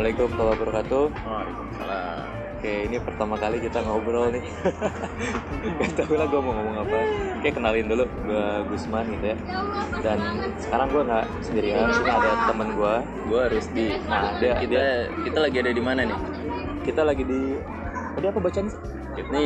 Assalamualaikum 0.00 0.32
warahmatullahi 0.32 0.60
wabarakatuh. 0.64 1.04
Waalaikumsalam. 1.28 2.24
Oke, 2.56 2.72
ini 2.88 2.96
pertama 3.04 3.34
kali 3.36 3.56
kita 3.60 3.78
ngobrol 3.84 4.32
nih. 4.32 4.44
Gak 5.76 5.90
tau 5.92 6.12
lah 6.16 6.24
gue 6.24 6.40
mau 6.40 6.52
ngomong 6.56 6.76
apa. 6.88 6.98
Oke, 7.36 7.48
kenalin 7.52 7.84
dulu 7.84 8.04
gue 8.08 8.46
Gusman 8.72 9.04
gitu 9.12 9.26
ya. 9.28 9.36
Dan 10.00 10.18
sekarang 10.56 10.88
gue 10.88 11.02
nggak 11.04 11.26
sendirian, 11.44 11.92
sini 11.92 12.08
ada 12.16 12.30
temen 12.48 12.68
gue. 12.80 12.94
Gua 13.28 13.42
Rusdi. 13.52 13.88
Nah, 14.08 14.40
dia, 14.40 14.56
Kita 14.56 14.72
dia, 14.72 14.88
kita 15.20 15.38
lagi 15.44 15.56
ada 15.60 15.70
di 15.76 15.82
mana 15.84 16.00
nih? 16.08 16.18
kita 16.80 17.00
lagi 17.04 17.22
di 17.28 17.40
tadi 18.16 18.24
apa 18.24 18.38
bacaan 18.40 18.66
sih? 18.72 18.80
Ini 19.20 19.44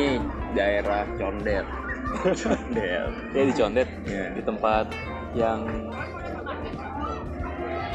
daerah 0.55 1.03
Condet. 1.19 1.67
Condet. 2.47 3.11
Ya 3.35 3.43
di 3.43 3.53
Condet, 3.59 3.87
Iya. 4.07 4.31
di 4.31 4.41
tempat 4.47 4.87
yang 5.35 5.67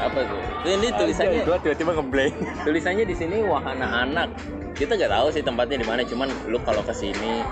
Apa 0.01 0.19
tuh? 0.25 0.39
Ini 0.65 0.87
tulisannya 0.97 1.39
gue 1.45 1.57
tiba-tiba 1.61 1.91
ngeblank. 1.93 2.33
tulisannya 2.65 3.05
di 3.05 3.15
sini 3.15 3.37
wahana 3.45 4.05
anak. 4.05 4.29
Kita 4.73 4.97
nggak 4.97 5.11
tahu 5.13 5.27
sih 5.29 5.43
tempatnya 5.45 5.77
di 5.77 5.85
mana, 5.85 6.01
cuman 6.01 6.29
lu 6.49 6.57
kalau 6.65 6.81
ke 6.81 6.93
sini 6.95 7.45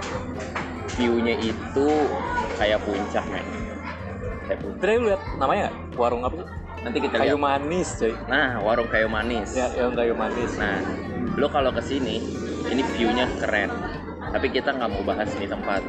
view-nya 0.98 1.38
itu 1.38 1.88
kayak 2.57 2.81
puncak, 2.81 3.21
men. 3.30 3.45
Kayak 4.49 4.59
puncak. 4.66 4.81
Tadi 4.81 4.98
lu 4.98 5.05
lihat 5.13 5.21
namanya 5.38 5.70
nggak? 5.70 5.76
Warung 5.95 6.21
apa 6.26 6.35
sih? 6.41 6.48
Nanti 6.80 6.98
kita 7.04 7.16
Kayu 7.20 7.35
lihat. 7.35 7.43
manis, 7.43 7.90
coy. 7.99 8.13
Nah, 8.31 8.49
warung 8.63 8.88
kayu 8.88 9.07
manis. 9.12 9.52
Ya, 9.52 9.68
yang 9.76 9.93
kayu 9.93 10.16
manis. 10.16 10.52
Nah, 10.55 10.79
lu 11.35 11.48
kalau 11.52 11.76
ke 11.76 11.84
sini, 11.84 12.23
ini 12.71 12.81
view-nya 12.95 13.27
keren. 13.38 13.70
Tapi 14.31 14.48
kita 14.49 14.73
nggak 14.73 14.90
mau 14.90 15.04
bahas 15.04 15.27
ini 15.38 15.45
tempat. 15.45 15.84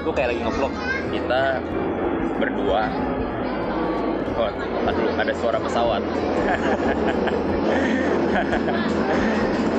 Gue 0.00 0.12
kayak 0.14 0.32
lagi 0.32 0.40
ngevlog. 0.46 0.72
kita 1.10 1.42
berdua 2.38 2.86
aduh 4.46 5.10
ada 5.18 5.32
suara 5.34 5.58
pesawat. 5.58 6.02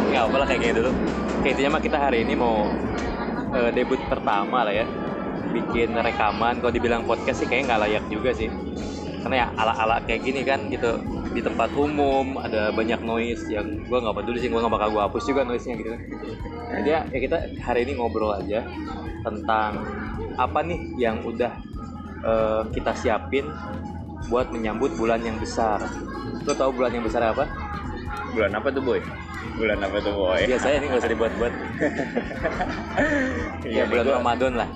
Nggak 0.10 0.24
apa 0.26 0.36
lah 0.42 0.48
kayak 0.50 0.62
gini 0.66 0.74
dulu 0.74 0.92
Oke, 1.40 1.56
intinya 1.56 1.80
mah 1.80 1.84
kita 1.86 1.96
hari 1.96 2.28
ini 2.28 2.36
mau 2.36 2.68
eh, 3.56 3.72
debut 3.72 3.96
pertama 4.12 4.68
lah 4.68 4.76
ya. 4.76 4.84
Bikin 5.56 5.96
rekaman. 5.96 6.60
Kalau 6.60 6.74
dibilang 6.76 7.08
podcast 7.08 7.40
sih 7.40 7.48
kayaknya 7.48 7.72
nggak 7.72 7.82
layak 7.88 8.04
juga 8.12 8.36
sih. 8.36 8.52
Karena 9.24 9.48
ya 9.48 9.56
ala-ala 9.56 10.04
kayak 10.04 10.20
gini 10.28 10.44
kan 10.44 10.68
gitu. 10.68 11.00
Di 11.32 11.40
tempat 11.40 11.72
umum 11.80 12.36
ada 12.36 12.76
banyak 12.76 13.00
noise 13.08 13.48
yang 13.48 13.88
gua 13.88 14.04
nggak 14.04 14.20
peduli 14.20 14.44
sih. 14.44 14.52
Gua 14.52 14.68
nggak 14.68 14.76
bakal 14.76 14.90
gua 14.92 15.08
hapus 15.08 15.23
juga 15.32 15.48
noise-nya 15.48 15.80
gitu. 15.80 15.90
Kan 15.96 16.02
jadi 16.84 16.90
ya, 16.92 17.00
ya 17.08 17.20
kita 17.23 17.38
hari 17.64 17.88
ini 17.88 17.96
ngobrol 17.96 18.36
aja 18.36 18.68
tentang 19.23 19.80
apa 20.36 20.60
nih 20.60 20.80
yang 21.00 21.23
udah 21.23 21.56
eh, 22.20 22.62
kita 22.76 22.92
siapin 23.00 23.48
buat 24.28 24.52
menyambut 24.52 24.92
bulan 25.00 25.23
yang 25.23 25.39
besar. 25.39 25.80
Lo 26.44 26.52
tau 26.52 26.75
bulan 26.75 26.92
yang 26.92 27.06
besar 27.06 27.23
apa? 27.23 27.48
Bulan 28.36 28.52
apa 28.52 28.67
tuh 28.70 28.84
boy? 28.84 29.00
Bulan 29.56 29.80
apa 29.80 29.98
tuh 30.03 30.11
boy? 30.11 30.42
Biasanya 30.44 30.76
ini 30.80 30.86
nggak 30.92 31.02
usah 31.02 31.11
dibuat-buat. 31.11 31.53
Ya 33.59 33.84
Iya, 33.84 33.84
bulan 33.88 34.03
gue 34.08 34.16
Ramadan 34.16 34.53
lah. 34.56 34.70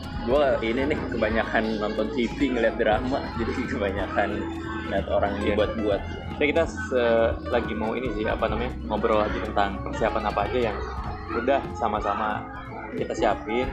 ini 0.59 0.81
nih 0.87 0.99
kebanyakan 1.11 1.63
nonton 1.79 2.07
TV 2.15 2.51
ngeliat 2.51 2.75
drama 2.79 3.19
jadi 3.39 3.51
kebanyakan 3.67 4.29
ngeliat 4.87 5.07
orang 5.09 5.31
Iya. 5.39 5.43
dibuat-buat. 5.55 6.01
Ya 6.39 6.45
kita 6.49 6.63
lagi 7.47 7.73
mau 7.75 7.93
ini 7.93 8.09
sih 8.15 8.25
apa 8.25 8.47
namanya 8.47 8.73
ngobrol 8.87 9.21
lagi 9.21 9.39
tentang 9.39 9.79
persiapan 9.83 10.23
apa 10.27 10.39
aja 10.49 10.59
yang 10.71 10.77
udah 11.33 11.61
sama-sama 11.73 12.41
kita 12.93 13.13
siapin 13.15 13.65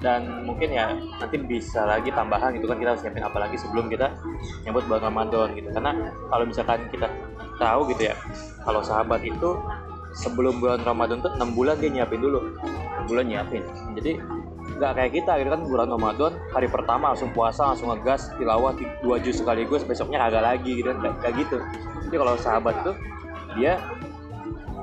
dan 0.00 0.48
mungkin 0.48 0.72
ya 0.72 0.96
nanti 0.96 1.36
bisa 1.36 1.84
lagi 1.84 2.08
tambahan 2.08 2.56
gitu 2.56 2.64
kan 2.64 2.80
kita 2.80 2.96
harus 2.96 3.02
siapin 3.04 3.20
apa 3.20 3.36
lagi 3.36 3.60
sebelum 3.60 3.92
kita 3.92 4.08
nyambut 4.64 4.88
bulan 4.88 5.12
Ramadan 5.12 5.52
gitu. 5.52 5.68
Karena 5.76 5.92
kalau 6.32 6.44
misalkan 6.48 6.88
kita 6.88 7.08
tahu 7.60 7.80
gitu 7.92 8.08
ya 8.08 8.16
kalau 8.64 8.80
sahabat 8.80 9.20
itu 9.20 9.60
sebelum 10.16 10.58
bulan 10.58 10.80
Ramadan 10.82 11.20
tuh 11.20 11.30
6 11.36 11.52
bulan 11.52 11.76
dia 11.76 11.92
nyiapin 11.92 12.20
dulu. 12.24 12.40
Bulan 13.04 13.28
nyiapin. 13.28 13.60
Jadi 13.92 14.16
nggak 14.80 14.92
kayak 14.96 15.12
kita 15.12 15.32
gitu 15.44 15.48
kan 15.52 15.62
bulan 15.68 15.88
Ramadan 15.92 16.32
hari 16.56 16.64
pertama 16.72 17.12
langsung 17.12 17.28
puasa 17.36 17.68
langsung 17.68 17.92
ngegas 17.92 18.32
tilawah 18.40 18.72
ti- 18.72 18.88
dua 19.04 19.20
juz 19.20 19.36
sekaligus 19.36 19.84
besoknya 19.84 20.16
kagak 20.16 20.40
lagi 20.40 20.80
gitu 20.80 20.96
kan 20.96 21.12
kayak 21.20 21.44
gitu. 21.44 21.60
Jadi 22.08 22.16
kalau 22.16 22.34
sahabat 22.40 22.74
tuh 22.88 22.96
dia 23.60 23.76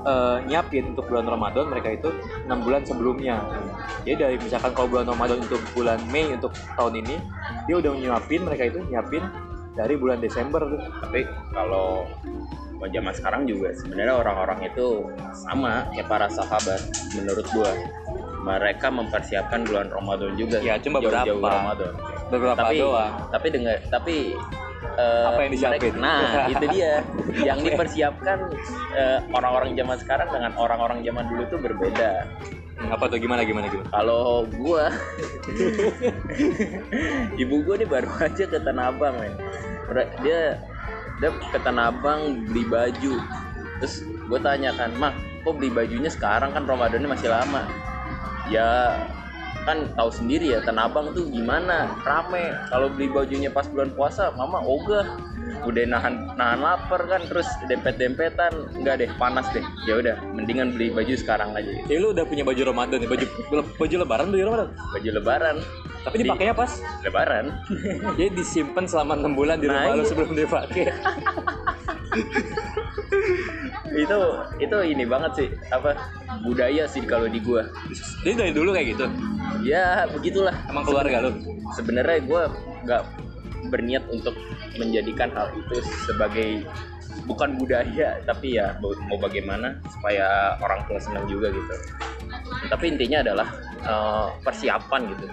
eh, 0.07 0.37
nyiapin 0.47 0.95
untuk 0.95 1.05
bulan 1.11 1.27
Ramadan 1.27 1.67
mereka 1.67 1.91
itu 1.91 2.09
enam 2.47 2.63
bulan 2.63 2.81
sebelumnya. 2.87 3.43
Jadi 4.07 4.15
dari 4.15 4.35
misalkan 4.39 4.71
kalau 4.71 4.87
bulan 4.87 5.05
Ramadan 5.11 5.43
untuk 5.43 5.59
bulan 5.75 5.99
Mei 6.07 6.31
untuk 6.31 6.55
tahun 6.79 7.03
ini 7.03 7.15
dia 7.67 7.75
udah 7.75 7.91
nyiapin 7.91 8.41
mereka 8.47 8.63
itu 8.71 8.79
nyiapin 8.87 9.23
dari 9.75 9.93
bulan 9.99 10.23
Desember 10.23 10.63
tuh. 10.63 10.81
Tapi 11.03 11.27
kalau 11.51 12.07
zaman 12.77 13.13
sekarang 13.13 13.43
juga 13.49 13.73
sebenarnya 13.73 14.15
orang-orang 14.15 14.69
itu 14.69 15.09
sama 15.33 15.89
kayak 15.91 16.07
para 16.07 16.27
sahabat 16.31 16.79
menurut 17.13 17.45
gua. 17.51 17.71
Mereka 18.47 18.87
mempersiapkan 18.87 19.67
bulan 19.67 19.91
Ramadan 19.91 20.31
juga 20.39 20.63
Ya, 20.63 20.79
cuma 20.79 21.03
jauh-jauh 21.03 21.35
berapa? 21.35 21.51
Ramadan. 21.51 21.93
Beberapa 22.31 22.59
tapi 22.63 22.75
doang? 22.79 23.13
tapi 23.27 23.47
dengan 23.51 23.75
tapi 23.91 24.15
eh, 24.97 25.25
Apa 25.25 25.39
yang 25.41 25.51
disiapin? 25.51 25.93
mereka- 25.93 26.01
nah 26.01 26.29
itu 26.53 26.65
dia. 26.71 26.93
Yang 27.37 27.59
dipersiapkan 27.65 28.37
eh, 28.93 29.19
orang-orang 29.31 29.73
zaman 29.73 29.97
sekarang 29.97 30.29
dengan 30.31 30.51
orang-orang 30.55 30.99
zaman 31.01 31.25
dulu 31.27 31.43
tuh 31.47 31.59
berbeda. 31.59 32.11
Hmm, 32.77 32.93
apa 32.93 33.09
tuh? 33.09 33.17
Gimana 33.17 33.41
gimana 33.41 33.65
gimana? 33.67 33.89
Kalau 33.89 34.45
gua 34.53 34.93
ibu 37.41 37.55
gua 37.63 37.75
nih 37.77 37.89
baru 37.89 38.09
aja 38.17 38.43
ke 38.45 38.57
Tanah 38.57 38.93
Abang 38.93 39.17
men. 39.17 39.33
Dia 40.21 40.61
dia 41.17 41.29
ke 41.31 41.57
Tanah 41.57 41.89
Abang 41.89 42.45
beli 42.45 42.63
baju. 42.63 43.17
Terus 43.77 43.95
gue 44.03 44.39
tanya 44.41 44.73
kan 44.73 44.89
mah 44.93 45.13
kok 45.41 45.53
beli 45.53 45.69
bajunya 45.69 46.09
sekarang? 46.09 46.53
Kan 46.53 46.65
Ramadannya 46.65 47.09
masih 47.09 47.29
lama. 47.29 47.65
Ya 48.47 48.97
kan 49.67 49.83
tahu 49.99 50.07
sendiri 50.07 50.55
ya 50.55 50.63
Tanah 50.63 50.87
Abang 50.87 51.11
tuh 51.11 51.27
gimana? 51.27 51.91
Rame. 52.07 52.55
Kalau 52.71 52.87
beli 52.87 53.11
bajunya 53.11 53.51
pas 53.51 53.67
bulan 53.67 53.91
puasa 53.91 54.31
mama 54.31 54.63
ogah. 54.63 55.19
Udah 55.67 55.83
nahan 55.83 56.31
nahan 56.39 56.59
lapar 56.59 57.03
kan 57.07 57.23
terus 57.27 57.47
dempet 57.67 57.99
dempetan 57.99 58.51
enggak 58.79 59.03
deh 59.03 59.09
panas 59.19 59.43
deh. 59.51 59.63
Ya 59.83 59.99
udah 59.99 60.15
mendingan 60.31 60.71
beli 60.71 60.91
baju 60.95 61.11
sekarang 61.19 61.51
aja. 61.51 61.67
Jadi 61.87 61.99
lu 61.99 62.15
udah 62.15 62.23
punya 62.23 62.47
baju 62.47 62.61
Ramadan 62.63 62.97
nih 63.03 63.09
baju 63.11 63.25
baju 63.75 63.95
Lebaran 63.99 64.27
baju 64.31 64.43
Ramadan? 64.47 64.67
Baju 64.95 65.09
lebaran. 65.11 65.55
Tapi 66.07 66.15
dipakainya 66.23 66.55
pas? 66.55 66.71
Lebaran. 67.03 67.45
Jadi 68.17 68.29
disimpan 68.31 68.87
selama 68.87 69.19
enam 69.19 69.35
bulan 69.35 69.59
di 69.59 69.67
Nah, 69.67 69.83
rumah 69.83 69.99
lu 69.99 70.03
iya. 70.03 70.07
sebelum 70.07 70.31
dipakai. 70.31 70.85
itu 74.03 74.19
itu 74.61 74.77
ini 74.83 75.03
banget 75.07 75.31
sih 75.35 75.47
apa 75.71 75.95
budaya 76.43 76.85
sih 76.89 77.01
kalau 77.05 77.27
di 77.29 77.39
gua. 77.41 77.65
Jadi 78.23 78.33
dari 78.35 78.51
dulu 78.53 78.75
kayak 78.75 78.87
gitu. 78.97 79.05
ya 79.63 80.05
begitulah. 80.11 80.53
Emang 80.69 80.85
keluarga 80.85 81.27
lu. 81.27 81.31
sebenarnya 81.75 82.19
gua 82.23 82.41
nggak 82.87 83.03
berniat 83.67 84.03
untuk 84.07 84.35
menjadikan 84.79 85.33
hal 85.33 85.51
itu 85.57 85.83
sebagai 86.07 86.63
bukan 87.27 87.59
budaya 87.59 88.21
tapi 88.23 88.55
ya 88.55 88.77
mau 88.79 89.17
bagaimana 89.19 89.81
supaya 89.91 90.55
orang 90.63 90.85
tua 90.87 90.99
senang 91.01 91.25
juga 91.27 91.51
gitu. 91.51 91.75
Tapi 92.71 92.85
intinya 92.87 93.23
adalah 93.25 93.47
eh, 93.83 94.27
persiapan 94.45 95.01
gitu. 95.15 95.25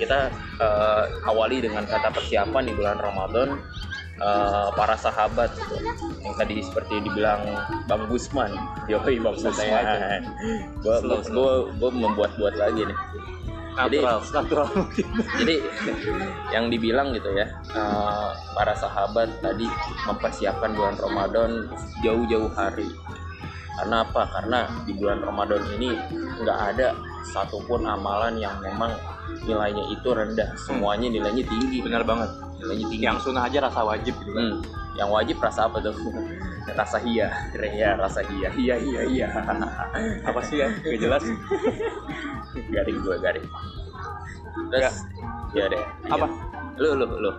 Kita 0.00 0.32
eh, 0.62 1.04
awali 1.28 1.60
dengan 1.60 1.84
kata 1.84 2.08
persiapan 2.14 2.62
di 2.70 2.72
bulan 2.72 2.98
Ramadan 2.98 3.48
eh, 4.16 4.68
para 4.72 4.94
sahabat 4.94 5.50
gitu. 5.52 5.76
yang 6.20 6.34
tadi 6.36 6.60
seperti 6.60 7.00
dibilang 7.00 7.40
Bang 7.86 8.06
Gusman 8.06 8.52
yoi 8.86 9.16
Bang. 9.18 9.34
Gusman 9.34 9.62
gua, 11.32 11.52
gua 11.76 11.90
membuat-buat 11.90 12.54
lagi 12.56 12.84
nih 12.84 12.98
Jadi- 13.72 14.04
Natural, 14.04 14.20
natural 14.36 14.66
mungkin. 14.76 15.06
jadi 15.40 15.56
yang 16.52 16.68
dibilang 16.68 17.16
gitu 17.16 17.32
ya 17.32 17.48
eh, 17.72 18.28
para 18.52 18.76
sahabat 18.76 19.32
tadi 19.40 19.64
mempersiapkan 20.04 20.76
bulan 20.76 20.96
Ramadan 21.00 21.50
jauh-jauh 22.04 22.52
hari 22.52 22.92
karena 23.72 23.96
apa 24.04 24.22
karena 24.30 24.58
di 24.84 24.92
bulan 24.92 25.18
Ramadan 25.20 25.62
ini 25.76 25.90
nggak 26.42 26.58
ada 26.74 26.92
satupun 27.24 27.86
amalan 27.86 28.36
yang 28.36 28.52
memang 28.60 28.92
nilainya 29.42 29.84
itu 29.88 30.08
rendah 30.12 30.52
semuanya 30.58 31.08
nilainya 31.08 31.44
tinggi 31.46 31.80
Benar 31.80 32.04
banget. 32.04 32.30
nilainya 32.60 32.86
tinggi 32.86 33.04
Yang 33.04 33.18
sunnah 33.24 33.48
aja 33.48 33.58
rasa 33.64 33.80
wajib 33.82 34.14
gitu 34.20 34.30
kan. 34.30 34.44
Hmm, 34.44 34.56
yang 34.94 35.08
wajib 35.08 35.36
rasa 35.40 35.66
apa 35.66 35.80
tuh 35.80 35.94
rasa 36.78 36.98
iya 37.02 37.26
ya 37.58 37.96
rasa 37.96 38.20
iya 38.28 38.48
iya 38.54 38.74
iya 38.78 39.00
iya 39.08 39.26
Apa 40.28 40.40
sih 40.44 40.60
ya? 40.60 40.68
Gak 40.70 41.00
jelas. 41.00 41.24
garing 42.74 42.98
gue 43.00 43.16
garing 43.18 43.46
terus 44.68 45.08
ya 45.52 45.64
deh 45.68 45.80
Apa? 46.08 46.28
lu 46.76 46.96
lu 46.96 47.06
lu 47.08 47.32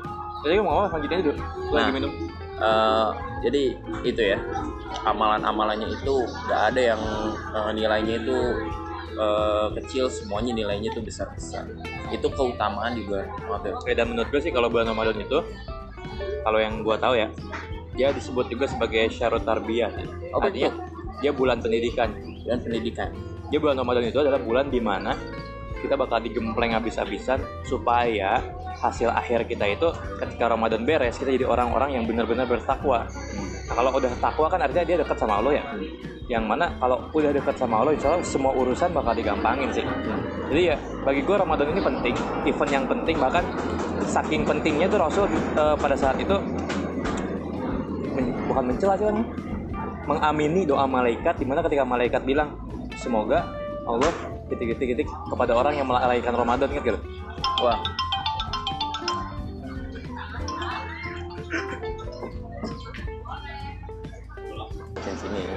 Jadi 0.43 0.59
mau 0.59 0.83
apa? 0.83 0.99
Lanjutin 0.99 1.23
dulu. 1.23 1.39
Lu 1.39 1.71
lagi 1.71 1.87
Nah. 1.87 1.93
minum. 1.95 2.11
Eh, 2.53 3.09
jadi 3.41 3.63
itu 4.05 4.21
ya 4.21 4.37
amalan-amalannya 5.09 5.89
itu 5.89 6.15
nggak 6.21 6.61
ada 6.73 6.81
yang 6.93 7.01
eh, 7.49 7.71
nilainya 7.73 8.15
itu 8.21 8.37
eh, 9.17 9.67
kecil 9.81 10.05
semuanya 10.13 10.53
nilainya 10.53 10.93
itu 10.93 11.01
besar-besar. 11.01 11.65
Itu 12.13 12.29
keutamaan 12.29 12.93
di 12.93 13.09
bulan 13.09 13.25
Ramadan 13.41 13.73
Oke, 13.81 13.97
dan 13.97 14.13
menurut 14.13 14.29
gue 14.29 14.41
sih 14.41 14.53
kalau 14.53 14.69
bulan 14.69 14.85
Ramadan 14.93 15.17
itu 15.17 15.41
kalau 16.43 16.59
yang 16.59 16.83
gua 16.83 16.99
tahu 16.99 17.15
ya 17.15 17.31
dia 17.95 18.11
disebut 18.13 18.49
juga 18.49 18.69
sebagai 18.69 19.09
syarut 19.09 19.41
tarbiyah. 19.41 19.89
Apa 20.33 20.49
artinya 20.49 20.71
dia 21.21 21.31
bulan 21.33 21.61
pendidikan. 21.61 22.09
Dan 22.43 22.59
pendidikan. 22.59 23.09
Dia 23.49 23.61
bulan 23.61 23.79
Ramadan 23.79 24.03
itu 24.03 24.19
adalah 24.19 24.41
bulan 24.41 24.67
di 24.67 24.81
mana 24.81 25.15
kita 25.79 25.95
bakal 25.95 26.19
digempleng 26.19 26.73
habis-habisan 26.75 27.39
supaya 27.63 28.41
hasil 28.79 29.09
akhir 29.09 29.45
kita 29.45 29.65
itu 29.69 29.87
ketika 30.19 30.49
Ramadan 30.49 30.83
beres 30.83 31.15
kita 31.19 31.31
jadi 31.31 31.45
orang-orang 31.47 31.99
yang 31.99 32.03
benar-benar 32.09 32.49
bertakwa. 32.49 33.05
Nah, 33.69 33.73
kalau 33.79 33.91
udah 33.95 34.11
takwa 34.19 34.47
kan 34.51 34.59
artinya 34.59 34.83
dia 34.83 34.97
dekat 34.99 35.17
sama 35.17 35.39
Allah 35.39 35.53
ya? 35.61 35.63
Yang 36.27 36.43
mana 36.47 36.65
kalau 36.79 36.97
udah 37.11 37.31
dekat 37.31 37.55
sama 37.55 37.83
Allah 37.83 37.93
insya 37.95 38.15
Allah 38.15 38.23
semua 38.27 38.51
urusan 38.55 38.89
bakal 38.91 39.13
digampangin 39.15 39.69
sih. 39.71 39.85
Jadi 40.51 40.61
ya 40.71 40.75
bagi 41.03 41.21
gue 41.23 41.35
Ramadan 41.35 41.67
ini 41.71 41.81
penting 41.83 42.15
event 42.47 42.71
yang 42.71 42.85
penting 42.87 43.15
bahkan 43.19 43.43
saking 44.03 44.43
pentingnya 44.43 44.87
tuh 44.91 44.99
Rasul 44.99 45.25
eh, 45.31 45.75
pada 45.79 45.95
saat 45.95 46.19
itu 46.19 46.35
men- 48.13 48.35
bukan 48.47 48.63
mencela 48.67 48.99
sih 48.99 49.07
kan 49.07 49.17
mengamini 50.03 50.67
doa 50.67 50.83
malaikat 50.83 51.39
di 51.39 51.45
mana 51.47 51.63
ketika 51.63 51.87
malaikat 51.87 52.21
bilang 52.27 52.59
semoga 52.99 53.47
Allah 53.87 54.11
titik-titik-titik 54.51 55.07
kepada 55.07 55.55
orang 55.55 55.79
yang 55.79 55.87
melalaikan 55.87 56.35
Ramadan 56.35 56.67
gitu. 56.71 56.99
Wah 57.63 57.79
Sini 65.33 65.49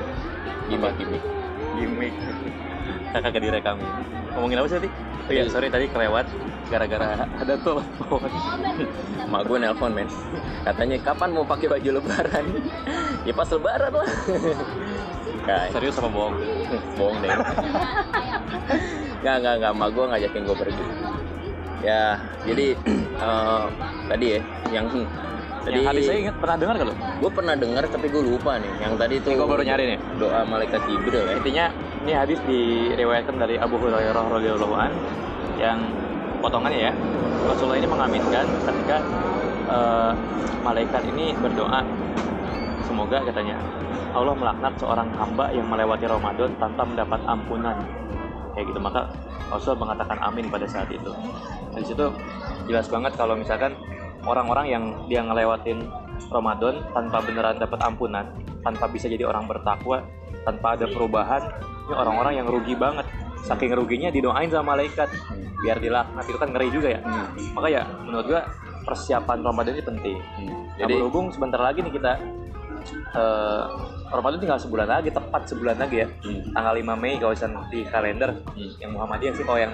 gimmick 0.72 0.94
gimmick 0.96 1.22
gimmick 1.76 2.14
kakak 3.12 3.30
gak 3.36 3.42
direkam 3.44 3.76
ngomongin 4.32 4.56
apa 4.64 4.66
sih 4.72 4.76
tadi 4.80 4.88
oh 5.28 5.32
iya 5.36 5.44
sorry 5.52 5.68
tadi 5.68 5.84
kelewat 5.92 6.26
gara-gara 6.66 7.26
ada 7.38 7.54
tuh. 7.62 7.78
Mak 9.30 9.42
gue 9.46 9.58
nelpon 9.58 9.90
men. 9.94 10.10
Katanya 10.66 10.96
kapan 11.02 11.30
mau 11.34 11.46
pakai 11.46 11.66
baju 11.70 11.90
lebaran? 11.98 12.44
Ya 13.22 13.32
pas 13.34 13.48
lebaran 13.50 13.92
lah. 13.94 14.10
Gak, 15.46 15.62
serius 15.74 15.98
apa 15.98 16.10
bohong? 16.10 16.34
Bohong 16.98 17.16
deh. 17.22 17.30
Gak, 19.22 19.36
gak, 19.42 19.54
gak, 19.62 19.72
mak 19.74 19.88
gue 19.94 20.04
ngajakin 20.10 20.42
gue 20.42 20.56
pergi. 20.58 20.84
Ya, 21.86 22.18
jadi 22.42 22.66
eh, 23.26 23.64
Tadi 24.06 24.26
ya, 24.26 24.40
yang 24.74 24.86
Tadi 25.66 25.82
yang 25.82 25.90
hadis 25.90 26.02
saya 26.06 26.18
ingat 26.22 26.36
pernah 26.38 26.56
dengar 26.62 26.74
lo? 26.78 26.94
Gue 26.94 27.30
pernah 27.34 27.54
dengar 27.58 27.82
tapi 27.90 28.06
gue 28.06 28.22
lupa 28.22 28.54
nih. 28.62 28.70
Yang 28.86 28.92
tadi 29.02 29.14
Ini 29.18 29.34
gua 29.34 29.48
baru 29.50 29.62
nyari 29.66 29.84
nih. 29.90 29.98
Doa 30.22 30.40
malaikat 30.46 30.80
Jibril 30.86 31.26
ya. 31.26 31.34
Intinya 31.34 31.64
ini 32.06 32.12
hadis 32.14 32.38
diriwayatkan 32.46 33.34
dari 33.34 33.58
Abu 33.58 33.74
Hurairah 33.82 34.24
radhiyallahu 34.30 34.74
an 34.78 34.94
yang 35.58 35.82
potongannya 36.38 36.92
ya 36.92 36.92
Rasulullah 37.50 37.80
ini 37.80 37.88
mengaminkan 37.88 38.46
ketika 38.62 38.96
eh, 39.66 40.12
malaikat 40.62 41.02
ini 41.10 41.34
berdoa. 41.34 41.82
Semoga 42.86 43.18
katanya 43.26 43.58
Allah 44.14 44.38
melaknat 44.38 44.78
seorang 44.78 45.10
hamba 45.18 45.50
yang 45.50 45.66
melewati 45.66 46.06
Ramadan 46.06 46.54
tanpa 46.62 46.86
mendapat 46.86 47.20
ampunan. 47.26 47.74
Kayak 48.54 48.70
gitu 48.70 48.80
maka 48.80 49.10
Rasul 49.50 49.74
mengatakan 49.74 50.22
amin 50.22 50.46
pada 50.46 50.70
saat 50.70 50.86
itu. 50.94 51.10
Dari 51.74 51.84
situ 51.84 52.06
jelas 52.70 52.86
banget 52.86 53.18
kalau 53.18 53.34
misalkan 53.34 53.74
orang-orang 54.26 54.66
yang 54.68 54.84
dia 55.06 55.22
ngelewatin 55.22 55.86
Ramadan 56.26 56.82
tanpa 56.90 57.22
beneran 57.22 57.56
dapat 57.56 57.78
ampunan 57.80 58.26
tanpa 58.60 58.90
bisa 58.90 59.06
jadi 59.06 59.24
orang 59.24 59.46
bertakwa 59.46 60.02
tanpa 60.42 60.74
ada 60.74 60.86
perubahan 60.86 61.42
ini 61.86 61.94
orang-orang 61.94 62.34
yang 62.36 62.46
rugi 62.46 62.74
banget 62.74 63.06
saking 63.42 63.70
ruginya 63.72 64.10
didoain 64.10 64.50
sama 64.50 64.74
malaikat 64.74 65.06
biar 65.56 65.78
dilaknat 65.78 66.26
itu 66.26 66.34
kan 66.34 66.50
ngeri 66.50 66.68
juga 66.68 66.88
ya 66.90 67.00
Hmm. 67.00 67.26
maka 67.54 67.68
ya 67.70 67.82
menurut 68.02 68.26
gua 68.26 68.42
persiapan 68.82 69.38
Ramadan 69.40 69.72
ini 69.74 69.84
penting 69.84 70.16
Hmm. 70.36 70.50
Nah, 70.76 70.84
Jadi 70.84 70.92
berhubung 70.92 71.26
sebentar 71.30 71.58
lagi 71.58 71.80
nih 71.80 71.94
kita 71.94 72.12
eh, 73.16 73.64
Ramadan 74.06 74.38
tinggal 74.38 74.60
sebulan 74.60 74.86
lagi, 74.86 75.10
tepat 75.10 75.50
sebulan 75.50 75.76
lagi 75.76 76.04
ya. 76.04 76.06
hmm. 76.06 76.54
Tanggal 76.54 76.74
5 76.76 76.94
Mei 76.94 77.16
kalau 77.16 77.34
di 77.66 77.80
kalender 77.84 78.30
Hmm. 78.46 78.70
yang 78.78 78.90
Muhammadiyah 78.92 79.34
sih 79.34 79.42
kalau 79.42 79.58
yang 79.58 79.72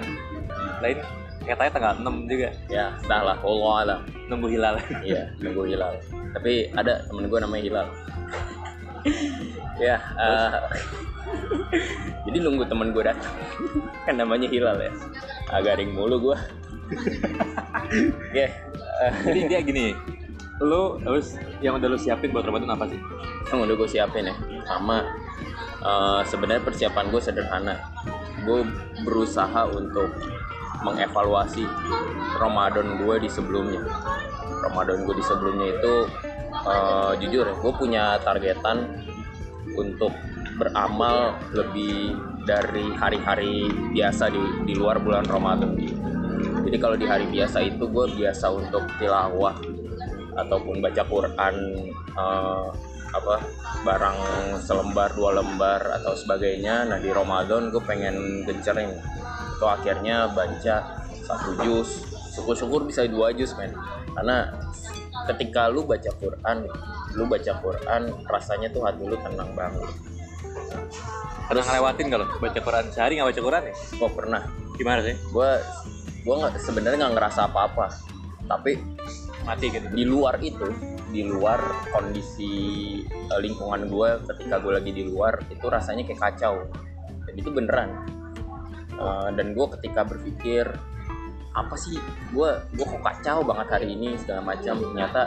lain 0.79 0.97
katanya 1.43 1.71
tanggal 1.71 1.93
6 1.99 2.31
juga 2.31 2.49
Ya, 2.67 2.95
entahlah, 3.03 3.37
Allah 3.39 3.73
alam 3.83 3.99
nunggu 4.31 4.47
hilal. 4.49 4.75
Iya, 5.03 5.29
nunggu 5.39 5.63
hilal. 5.67 5.93
Tapi 6.33 6.71
ada 6.73 7.03
temen 7.05 7.27
gue 7.27 7.39
namanya 7.39 7.63
Hilal. 7.63 7.87
ya, 9.77 9.99
eh, 9.99 10.51
jadi 12.23 12.37
nunggu 12.39 12.63
temen 12.65 12.95
gue 12.95 13.03
datang. 13.03 13.33
kan 14.07 14.15
namanya 14.15 14.47
Hilal 14.47 14.79
ya. 14.79 14.91
Agak 15.51 15.77
ring 15.77 15.91
mulu 15.91 16.31
gue. 16.31 16.37
ya, 18.31 18.47
eh, 19.03 19.11
Jadi 19.27 19.39
dia 19.51 19.59
gini, 19.59 19.91
lu 20.63 20.97
terus 21.03 21.35
yang 21.59 21.75
udah 21.77 21.89
lu 21.91 21.99
siapin 21.99 22.31
buat 22.31 22.47
Ramadan 22.47 22.73
apa 22.73 22.87
sih? 22.87 22.99
yang 23.51 23.67
udah 23.67 23.75
gue 23.75 23.89
siapin 23.89 24.31
ya. 24.31 24.35
Sama 24.65 25.03
eh, 25.83 26.21
sebenarnya 26.25 26.63
persiapan 26.63 27.05
gue 27.11 27.21
sederhana. 27.21 27.75
Gue 28.43 28.63
berusaha 29.03 29.67
untuk 29.69 30.09
mengevaluasi 30.83 31.63
Ramadan 32.37 33.01
gue 33.01 33.15
di 33.23 33.29
sebelumnya. 33.31 33.81
Ramadan 34.63 35.03
gue 35.03 35.15
di 35.15 35.25
sebelumnya 35.25 35.67
itu 35.75 35.93
eh, 36.53 37.11
jujur 37.23 37.45
ya, 37.51 37.55
gue 37.55 37.73
punya 37.75 38.03
targetan 38.21 39.03
untuk 39.73 40.13
beramal 40.59 41.39
lebih 41.55 42.13
dari 42.43 42.91
hari-hari 42.93 43.71
biasa 43.95 44.29
di, 44.29 44.43
di 44.67 44.73
luar 44.75 44.99
bulan 44.99 45.25
Ramadan. 45.25 45.73
Jadi 46.63 46.77
kalau 46.79 46.99
di 46.99 47.07
hari 47.07 47.25
biasa 47.31 47.63
itu 47.63 47.87
gue 47.87 48.05
biasa 48.19 48.51
untuk 48.51 48.83
tilawah 48.99 49.55
ataupun 50.33 50.81
baca 50.81 51.03
Quran 51.07 51.55
eh, 52.13 52.67
apa 53.13 53.35
barang 53.85 54.17
selembar 54.65 55.13
dua 55.13 55.37
lembar 55.37 55.81
atau 56.01 56.17
sebagainya. 56.17 56.89
Nah 56.89 56.97
di 56.97 57.13
Ramadan 57.13 57.69
gue 57.69 57.83
pengen 57.85 58.41
gencerin 58.49 58.89
itu 59.63 59.71
akhirnya 59.71 60.27
baca 60.35 60.75
satu 61.23 61.55
juz. 61.63 62.03
Syukur-syukur 62.35 62.83
bisa 62.83 63.07
dua 63.07 63.31
juz 63.31 63.55
men. 63.55 63.71
Karena 64.11 64.51
ketika 65.31 65.71
lu 65.71 65.87
baca 65.87 66.11
Quran 66.19 66.67
lu 67.15 67.23
baca 67.31 67.51
Quran 67.63 68.01
rasanya 68.27 68.67
tuh 68.75 68.83
hati 68.83 69.07
lu 69.07 69.15
tenang 69.23 69.55
banget. 69.55 69.87
Pernah 71.47 71.63
ngelewatin 71.63 72.07
kalau 72.11 72.25
baca 72.43 72.59
Quran? 72.59 72.85
Sehari 72.91 73.15
nggak 73.15 73.31
baca 73.31 73.41
Quran 73.47 73.63
ya? 73.71 73.75
gue 73.95 74.09
pernah. 74.11 74.41
Gimana 74.75 74.99
sih? 74.99 75.15
gue 75.15 75.49
gue 76.27 76.35
nggak 76.35 76.53
sebenarnya 76.59 76.97
nggak 77.07 77.15
ngerasa 77.15 77.39
apa-apa. 77.47 77.87
Tapi 78.43 78.71
Mati 79.43 79.67
gitu. 79.71 79.87
di 79.91 80.03
luar 80.07 80.39
itu 80.39 80.67
di 81.11 81.23
luar 81.27 81.59
kondisi 81.91 82.51
eh, 83.07 83.39
lingkungan 83.39 83.87
gue 83.87 84.09
ketika 84.27 84.59
gue 84.59 84.71
lagi 84.75 84.91
di 84.91 85.03
luar 85.07 85.39
itu 85.47 85.63
rasanya 85.71 86.03
kayak 86.03 86.19
kacau. 86.19 86.67
Dan 87.23 87.39
itu 87.39 87.47
beneran 87.47 88.22
Eh, 88.93 89.29
dan 89.33 89.47
gue 89.53 89.65
ketika 89.79 90.05
berpikir 90.05 90.65
apa 91.53 91.75
sih? 91.77 91.97
Gue 92.33 92.49
gue 92.73 92.85
kok 92.85 93.01
kacau 93.01 93.45
banget 93.45 93.67
hari 93.69 93.87
ini 93.93 94.17
segala 94.17 94.53
macam. 94.53 94.77
Ternyata 94.81 95.23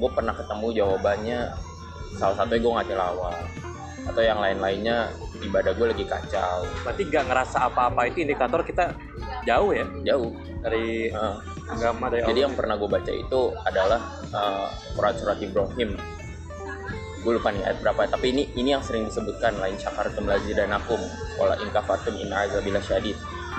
gue 0.00 0.10
pernah 0.16 0.32
ketemu 0.32 0.66
jawabannya 0.72 1.38
salah 2.16 2.36
satunya 2.40 2.60
gue 2.64 2.72
nggak 2.72 2.88
tilawah 2.88 3.36
atau 4.02 4.22
yang 4.24 4.40
lain-lainnya 4.42 5.12
ibadah 5.44 5.72
gue 5.76 5.86
lagi 5.92 6.04
kacau. 6.08 6.64
Berarti 6.82 7.02
nggak 7.06 7.24
ngerasa 7.28 7.58
apa-apa 7.68 8.08
itu 8.08 8.24
indikator 8.24 8.64
kita 8.64 8.96
jauh 9.44 9.70
ya? 9.76 9.86
Jauh. 10.06 10.32
Dari 10.62 11.10
Eh, 11.12 11.34
agama 11.68 12.10
dari 12.10 12.22
Jadi 12.22 12.30
Allah. 12.32 12.44
yang 12.48 12.54
pernah 12.58 12.74
gue 12.76 12.88
baca 12.90 13.12
itu 13.12 13.40
adalah 13.64 14.00
uh, 14.34 14.66
Quran 14.92 15.14
surat 15.16 15.38
Ibrahim. 15.40 15.90
Gue 17.22 17.38
lupa 17.38 17.54
nih 17.54 17.62
ayat 17.62 17.78
berapa, 17.78 18.10
tapi 18.10 18.34
ini 18.34 18.50
ini 18.58 18.74
yang 18.74 18.82
sering 18.82 19.06
disebutkan 19.06 19.54
lain 19.62 19.78
syakartum 19.78 20.26
lazidanakum 20.26 20.98
wala 21.38 21.54
in 21.62 21.70
kafartum 21.70 22.18
in 22.18 22.34
azabila 22.34 22.82
syadid. 22.82 23.14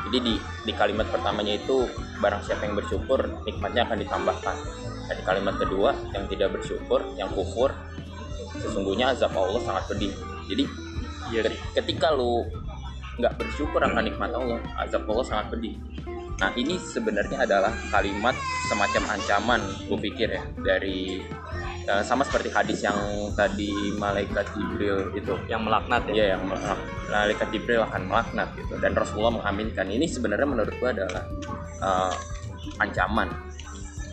Jadi 0.09 0.17
di 0.19 0.33
di 0.67 0.73
kalimat 0.75 1.07
pertamanya 1.07 1.55
itu 1.55 1.87
barang 2.19 2.43
siapa 2.43 2.67
yang 2.67 2.75
bersyukur 2.75 3.23
nikmatnya 3.47 3.87
akan 3.87 3.97
ditambahkan. 4.03 4.55
Dan 5.07 5.15
di 5.15 5.23
kalimat 5.23 5.55
kedua 5.55 5.95
yang 6.11 6.27
tidak 6.27 6.59
bersyukur, 6.59 7.03
yang 7.15 7.31
kufur 7.31 7.71
sesungguhnya 8.59 9.15
azab 9.15 9.31
Allah 9.35 9.63
sangat 9.63 9.83
pedih. 9.95 10.11
Jadi 10.51 10.63
Iya 11.31 11.47
sih. 11.47 11.57
ketika 11.73 12.11
lu 12.11 12.43
nggak 13.17 13.33
bersyukur 13.39 13.79
akan 13.79 14.03
nikmat 14.03 14.33
Allah, 14.33 14.59
azab 14.77 15.07
Allah 15.07 15.25
sangat 15.25 15.45
pedih. 15.55 15.77
Nah 16.41 16.51
ini 16.57 16.75
sebenarnya 16.81 17.45
adalah 17.45 17.71
kalimat 17.93 18.35
semacam 18.67 19.17
ancaman, 19.17 19.61
gue 19.85 19.99
pikir 20.01 20.33
ya 20.33 20.43
dari 20.59 21.21
eh, 21.83 22.03
sama 22.03 22.23
seperti 22.23 22.49
hadis 22.49 22.83
yang 22.83 22.95
tadi 23.35 23.93
malaikat 23.99 24.47
Jibril 24.55 25.11
itu, 25.15 25.33
Yang 25.47 25.61
melaknat 25.67 26.03
ya. 26.09 26.13
ya 26.13 26.25
yang 26.37 26.43
melak- 26.47 26.83
malaikat 27.11 27.47
Jibril 27.51 27.83
akan 27.85 28.01
melaknat 28.07 28.49
gitu, 28.55 28.73
dan 28.79 28.91
Rasulullah 28.95 29.43
mengaminkan. 29.43 29.85
Ini 29.87 30.05
sebenarnya 30.07 30.47
menurut 30.47 30.73
gue 30.75 30.89
adalah 30.89 31.23
eh, 31.83 32.13
ancaman 32.79 33.29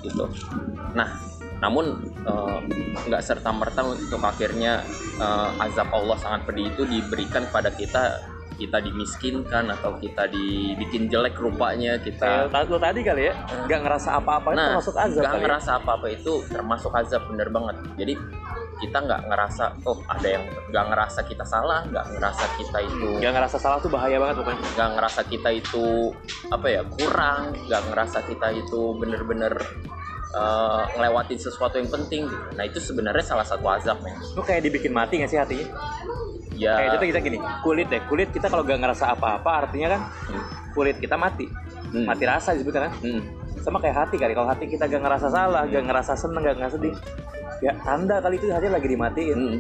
gitu. 0.03 0.27
Nah 0.97 1.09
namun 1.61 1.93
eh, 2.25 2.59
nggak 3.07 3.23
serta 3.23 3.53
merta 3.53 3.85
untuk 3.85 4.21
akhirnya 4.25 4.81
eh, 5.21 5.65
azab 5.65 5.93
Allah 5.93 6.17
sangat 6.17 6.49
pedih 6.49 6.73
itu 6.73 6.83
diberikan 6.89 7.47
kepada 7.49 7.71
kita 7.73 8.19
kita 8.57 8.79
dimiskinkan 8.83 9.71
atau 9.71 9.97
kita 9.99 10.27
dibikin 10.27 11.07
jelek 11.07 11.39
rupanya 11.39 11.99
kita 12.01 12.51
lo 12.51 12.79
tadi 12.79 13.01
kali 13.03 13.31
ya, 13.31 13.35
nggak 13.67 13.81
ngerasa 13.87 14.09
apa-apa 14.21 14.49
itu 14.53 14.59
nah 14.59 14.69
termasuk 14.75 14.97
azab 14.97 15.23
nggak 15.23 15.35
ya? 15.35 15.43
ngerasa 15.43 15.71
apa-apa 15.81 16.07
itu 16.11 16.33
termasuk 16.49 16.93
azab 16.95 17.23
bener 17.31 17.49
banget 17.51 17.77
jadi 17.97 18.15
kita 18.81 18.97
nggak 18.97 19.23
ngerasa 19.29 19.65
oh 19.85 19.99
ada 20.09 20.29
yang 20.29 20.45
nggak 20.73 20.85
ngerasa 20.89 21.21
kita 21.29 21.45
salah 21.45 21.85
nggak 21.85 22.17
ngerasa 22.17 22.45
kita 22.57 22.79
itu 22.81 23.09
Nggak 23.21 23.33
ngerasa 23.37 23.57
salah 23.61 23.77
tuh 23.77 23.93
bahaya 23.93 24.17
banget 24.17 24.41
pokoknya. 24.41 24.65
nggak 24.73 24.91
ngerasa 24.97 25.21
kita 25.29 25.49
itu 25.53 25.87
apa 26.49 26.67
ya 26.67 26.83
kurang 26.89 27.53
nggak 27.69 27.83
ngerasa 27.93 28.19
kita 28.25 28.49
itu 28.57 28.81
bener-bener 28.97 29.53
eh, 30.31 30.83
ngelewatin 30.95 31.37
sesuatu 31.37 31.75
yang 31.75 31.89
penting 31.89 32.25
gitu. 32.25 32.45
nah 32.55 32.63
itu 32.63 32.79
sebenarnya 32.79 33.21
salah 33.21 33.43
satu 33.43 33.67
azab 33.67 33.99
men 34.01 34.15
Lu 34.33 34.41
kayak 34.41 34.63
dibikin 34.63 34.91
mati 34.91 35.19
nggak 35.19 35.29
sih 35.29 35.37
hatinya? 35.37 35.67
ya 36.53 36.77
Kayak 36.77 36.91
itu 36.95 37.05
kita 37.09 37.21
gini, 37.21 37.39
kulit 37.61 37.87
deh, 37.89 38.03
kulit 38.05 38.29
kita 38.29 38.47
kalau 38.47 38.61
nggak 38.61 38.79
ngerasa 38.79 39.11
apa-apa 39.11 39.51
artinya 39.65 39.89
kan 39.91 40.01
Hmm. 40.29 40.45
kulit 40.71 40.97
kita 40.97 41.17
mati, 41.17 41.49
Hmm. 41.91 42.05
mati 42.05 42.23
rasa 42.23 42.53
disebutkan 42.53 42.87
kan? 42.87 42.93
Hmm. 43.01 43.23
Sama 43.59 43.77
kayak 43.77 43.97
hati 43.99 44.17
kali, 44.17 44.33
kalau 44.33 44.47
hati 44.47 44.65
kita 44.67 44.87
gak 44.87 45.03
ngerasa 45.03 45.29
salah, 45.29 45.67
gak 45.67 45.83
ngerasa 45.83 46.13
seneng, 46.15 46.41
gak 46.41 46.57
ngerasa 46.57 46.77
sedih, 46.77 46.95
ya 47.61 47.73
tanda 47.81 48.17
kali 48.19 48.37
itu 48.37 48.49
hati 48.49 48.69
lagi 48.69 48.87
dimatiin. 48.87 49.37
Hmm. 49.37 49.59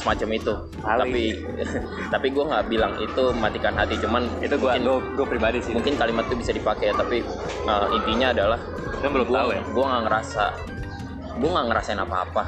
Semacam 0.00 0.28
itu 0.32 0.54
Kali. 0.80 1.00
tapi 1.04 1.22
tapi 2.16 2.26
gue 2.32 2.44
nggak 2.48 2.64
bilang 2.72 2.92
itu 2.98 3.22
matikan 3.36 3.76
hati 3.76 4.00
cuman 4.00 4.24
Itu 4.40 4.56
gua, 4.56 4.74
mungkin, 4.74 4.82
gua, 4.88 4.98
gua 5.20 5.26
pribadi 5.28 5.58
sih. 5.60 5.76
mungkin 5.76 5.94
kalimat 6.00 6.24
itu 6.32 6.36
bisa 6.40 6.52
dipakai 6.56 6.96
tapi 6.96 7.20
eh, 7.68 7.86
intinya 8.00 8.32
adalah 8.32 8.58
Kan 9.00 9.16
belum 9.16 9.28
gue 9.28 9.36
tahu 9.36 9.50
ya. 9.52 9.62
gue 9.64 9.84
nggak 9.84 10.02
ngerasa 10.08 10.44
gue 11.40 11.48
nggak 11.48 11.66
ngerasain 11.72 12.00
apa-apa 12.00 12.44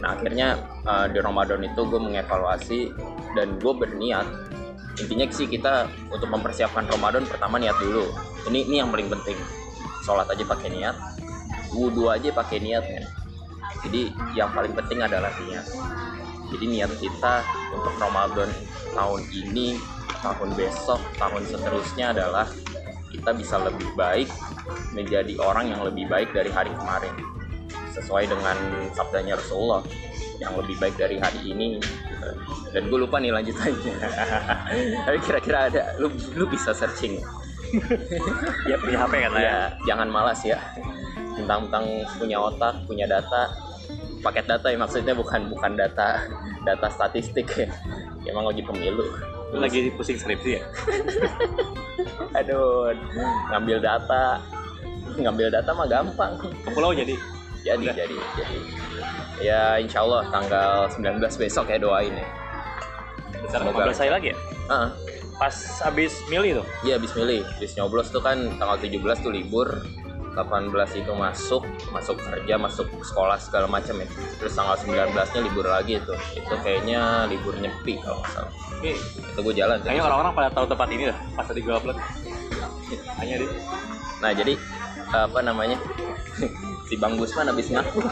nah 0.00 0.16
akhirnya 0.16 0.48
eh, 0.88 1.06
di 1.12 1.18
Ramadan 1.20 1.60
itu 1.60 1.80
gue 1.84 2.00
mengevaluasi 2.00 2.80
dan 3.36 3.60
gue 3.60 3.72
berniat 3.76 4.26
intinya 5.00 5.24
sih 5.32 5.48
kita 5.48 5.88
untuk 6.12 6.28
mempersiapkan 6.28 6.84
Ramadan 6.88 7.24
pertama 7.24 7.56
niat 7.56 7.76
dulu 7.80 8.10
ini 8.52 8.68
ini 8.68 8.76
yang 8.84 8.90
paling 8.92 9.08
penting 9.08 9.38
sholat 10.04 10.28
aja 10.28 10.44
pakai 10.44 10.68
niat 10.72 10.96
wudhu 11.72 12.10
aja 12.10 12.28
pakai 12.34 12.58
niat 12.60 12.84
men 12.84 13.04
jadi 13.80 14.12
yang 14.36 14.50
paling 14.52 14.76
penting 14.76 15.00
adalah 15.00 15.32
niat 15.40 15.64
jadi 16.50 16.64
niat 16.66 16.92
kita 16.98 17.46
untuk 17.72 17.94
Ramadan 17.98 18.50
tahun 18.94 19.22
ini 19.30 19.78
tahun 20.20 20.52
besok 20.58 21.00
tahun 21.16 21.42
seterusnya 21.48 22.12
adalah 22.12 22.46
kita 23.10 23.30
bisa 23.34 23.58
lebih 23.58 23.90
baik 23.98 24.28
menjadi 24.94 25.34
orang 25.42 25.74
yang 25.74 25.82
lebih 25.82 26.06
baik 26.06 26.30
dari 26.30 26.50
hari 26.50 26.70
kemarin. 26.74 27.14
Sesuai 27.90 28.30
dengan 28.30 28.56
sabdanya 28.94 29.34
Rasulullah 29.34 29.82
yang 30.38 30.54
lebih 30.56 30.78
baik 30.78 30.94
dari 30.94 31.18
hari 31.18 31.40
ini. 31.42 31.82
Dan 32.70 32.86
gue 32.86 32.98
lupa 33.02 33.18
nih 33.18 33.34
lanjutannya. 33.34 33.94
Tapi 35.06 35.18
kira-kira 35.26 35.66
ada 35.66 35.98
lu 35.98 36.14
lu 36.38 36.46
bisa 36.46 36.70
searching. 36.70 37.18
Ya 38.66 38.78
punya 38.78 39.06
HP 39.06 39.12
kan 39.26 39.30
lah 39.34 39.42
ya. 39.42 39.50
ya 39.50 39.58
jangan 39.90 40.08
malas 40.10 40.40
ya. 40.46 40.58
Tentang-tentang 41.34 42.06
punya 42.18 42.38
otak 42.38 42.86
punya 42.86 43.10
data 43.10 43.69
paket 44.20 44.44
data 44.46 44.66
ya 44.68 44.76
maksudnya 44.76 45.14
bukan 45.16 45.48
bukan 45.48 45.72
data 45.74 46.24
data 46.62 46.86
statistik 46.88 47.48
ya 47.56 47.68
emang 48.26 48.46
lagi 48.46 48.60
pemilu 48.60 49.04
Lu 49.50 49.58
lagi 49.58 49.90
pusing 49.98 50.14
skripsi 50.14 50.50
ya? 50.54 50.62
aduh 52.38 52.94
ngambil 53.50 53.82
data 53.82 54.38
ngambil 55.18 55.50
data 55.50 55.70
mah 55.74 55.86
gampang 55.90 56.38
Ke 56.38 56.70
pulau 56.70 56.94
jadi? 56.94 57.18
jadi 57.60 57.82
Udah. 57.82 57.96
jadi 57.98 58.16
jadi 58.38 58.58
ya 59.42 59.62
insya 59.76 60.06
Allah 60.06 60.22
tanggal 60.30 60.86
19 60.86 61.18
besok 61.36 61.66
ya 61.66 61.76
doain 61.76 62.14
ya 62.14 62.26
Besar 63.42 63.60
Semoga 63.64 63.90
15 63.90 63.98
saya 63.98 64.10
lagi 64.14 64.30
ya? 64.32 64.36
ah 64.70 64.88
Pas 65.34 65.56
abis 65.82 66.12
milih 66.28 66.60
tuh? 66.60 66.66
iya 66.84 66.94
habis 66.94 67.10
milih 67.16 67.40
habis 67.42 67.72
nyoblos 67.74 68.08
tuh 68.08 68.22
kan 68.22 68.36
tanggal 68.56 68.76
17 68.78 68.96
tuh 69.18 69.32
libur 69.32 69.66
18 70.34 71.02
itu 71.02 71.12
masuk 71.12 71.62
masuk 71.90 72.16
kerja 72.22 72.54
masuk 72.54 72.86
sekolah 73.02 73.36
segala 73.40 73.66
macam 73.66 73.98
ya. 73.98 74.06
Terus 74.38 74.52
tanggal 74.54 74.76
19 74.78 75.10
nya 75.10 75.40
libur 75.42 75.66
lagi 75.66 75.98
itu. 75.98 76.14
Itu 76.38 76.54
kayaknya 76.62 77.26
libur 77.26 77.58
nyepi 77.58 77.98
kalau 77.98 78.22
nggak 78.22 78.30
salah. 78.30 78.52
Ini 78.80 78.92
itu 78.96 79.40
gue 79.42 79.54
jalan 79.54 79.76
kayaknya 79.82 80.04
orang-orang 80.06 80.32
pada 80.32 80.48
tahu 80.54 80.66
tempat 80.70 80.88
ini 80.94 81.02
dah 81.10 81.18
pas 81.34 81.46
tadi 81.46 81.60
gue 81.62 81.74
upload. 81.74 81.98
Hanya 83.18 83.34
deh. 83.42 83.50
nah 84.20 84.30
jadi 84.36 84.54
apa 85.10 85.38
namanya? 85.42 85.78
Si 86.90 86.98
Bang 86.98 87.14
Gusman 87.14 87.46
habis 87.46 87.70
ngaku. 87.70 88.02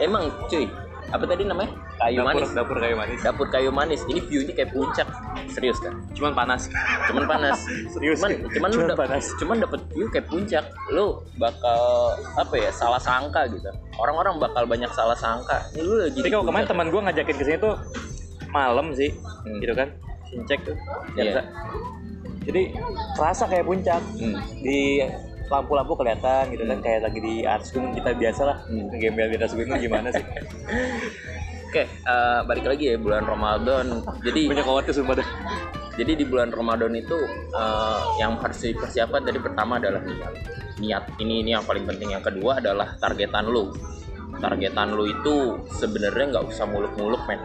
Emang 0.00 0.32
cuy 0.48 0.64
apa 1.10 1.24
tadi 1.24 1.42
namanya 1.42 1.70
kayu 1.96 2.18
dapur, 2.18 2.28
manis 2.32 2.50
Dapur 2.50 2.76
kayu 2.78 2.94
manis. 2.94 3.18
dapur 3.20 3.46
kayu 3.48 3.70
manis 3.70 4.00
ini 4.06 4.20
view 4.22 4.40
ini 4.40 4.52
kayak 4.52 4.70
puncak 4.70 5.10
serius 5.46 5.78
kan 5.78 5.98
Cuman 6.12 6.32
panas. 6.32 6.70
cuman 7.04 7.24
panas 7.26 7.58
Serius. 7.94 8.16
cuman 8.16 8.30
cuman 8.48 8.68
lu 8.68 8.76
Cuman 8.76 8.88
dap- 8.88 9.00
panas. 9.00 9.24
cuman 9.36 9.56
dapet 9.58 9.80
view 9.90 10.06
kayak 10.06 10.26
puncak 10.26 10.64
lu 10.88 11.06
bakal 11.36 11.82
apa 12.36 12.54
ya 12.56 12.70
salah 12.70 12.98
sangka 12.98 13.44
gitu 13.48 13.66
orang-orang 13.96 14.38
bakal 14.38 14.62
banyak 14.64 14.90
salah 14.90 15.14
sangka 15.14 15.66
ini 15.72 15.82
lu 15.82 15.94
lagi 16.00 16.18
di 16.18 16.28
kalau 16.28 16.44
kemarin 16.44 16.66
teman 16.66 16.86
gue 16.88 17.00
ngajakin 17.00 17.34
ke 17.34 17.44
sini 17.44 17.58
tuh 17.58 17.74
malam 18.48 18.90
sih, 18.92 19.14
Hmm. 19.46 19.58
gitu 19.58 19.70
kan, 19.72 19.94
sincek 20.26 20.58
tuh, 20.64 20.74
biasa. 21.12 21.38
Jadi 22.42 22.74
kerasa 23.14 23.46
kayak 23.46 23.62
puncak 23.62 24.02
Hmm. 24.16 24.34
di 24.58 24.98
lampu-lampu 25.50 25.98
kelihatan 25.98 26.54
gitu 26.54 26.62
kan 26.62 26.78
kayak 26.78 27.00
lagi 27.10 27.18
di 27.18 27.34
atas 27.42 27.74
gunung 27.74 27.92
kita 27.92 28.14
biasa 28.14 28.42
lah 28.46 28.56
Hmm. 28.70 28.86
gembel 28.94 29.26
di 29.28 29.36
atas 29.36 29.52
gunung 29.52 29.76
gimana 29.76 30.08
sih 30.14 30.22
oke 31.68 31.82
eh, 31.82 32.40
balik 32.46 32.66
lagi 32.70 32.94
ya 32.94 32.96
bulan 32.96 33.26
Ramadan 33.26 34.06
jadi 34.22 34.40
banyak 34.46 34.64
khawatir 34.64 34.94
sumpah 34.94 35.18
dah 35.18 35.28
Jadi 35.90 36.16
di 36.16 36.24
bulan 36.24 36.48
Ramadan 36.48 36.96
itu 36.96 37.18
eh, 37.52 38.00
yang 38.16 38.40
harus 38.40 38.56
dipersiapkan 38.62 39.20
tadi 39.20 39.36
pertama 39.36 39.76
adalah 39.76 40.00
niat. 40.00 40.32
Niat 40.80 41.04
ini 41.20 41.44
ini 41.44 41.52
yang 41.52 41.66
paling 41.66 41.84
penting. 41.84 42.16
Yang 42.16 42.32
kedua 42.32 42.56
adalah 42.56 42.96
targetan 42.96 43.44
lu. 43.52 43.68
Targetan 44.40 44.96
lu 44.96 45.04
itu 45.12 45.60
sebenarnya 45.76 46.32
nggak 46.32 46.46
usah 46.48 46.64
muluk-muluk 46.64 47.20
men. 47.28 47.42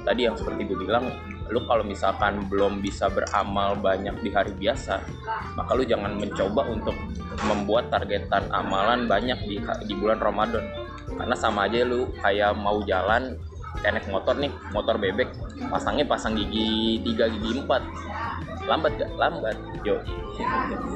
Tadi 0.00 0.20
yang 0.24 0.32
seperti 0.32 0.64
gue 0.64 0.80
bilang, 0.80 1.12
lu 1.50 1.66
kalau 1.66 1.82
misalkan 1.82 2.46
belum 2.46 2.78
bisa 2.78 3.10
beramal 3.10 3.74
banyak 3.78 4.14
di 4.22 4.30
hari 4.30 4.54
biasa, 4.54 5.02
maka 5.58 5.70
lu 5.74 5.82
jangan 5.82 6.14
mencoba 6.14 6.62
untuk 6.70 6.94
membuat 7.46 7.90
targetan 7.90 8.46
amalan 8.54 9.10
banyak 9.10 9.38
di 9.46 9.58
di 9.86 9.94
bulan 9.98 10.22
Ramadan. 10.22 10.62
Karena 11.10 11.34
sama 11.34 11.66
aja 11.66 11.82
lu 11.82 12.06
kayak 12.22 12.54
mau 12.54 12.78
jalan 12.86 13.34
kayak 13.82 14.02
naik 14.02 14.08
motor 14.10 14.34
nih, 14.38 14.52
motor 14.74 14.96
bebek, 14.98 15.30
pasangnya 15.70 16.06
pasang 16.06 16.34
gigi 16.38 17.02
3, 17.02 17.34
gigi 17.38 17.50
4. 17.66 18.70
Lambat 18.70 18.92
gak? 18.98 19.10
Lambat. 19.18 19.56
Yo. 19.82 19.96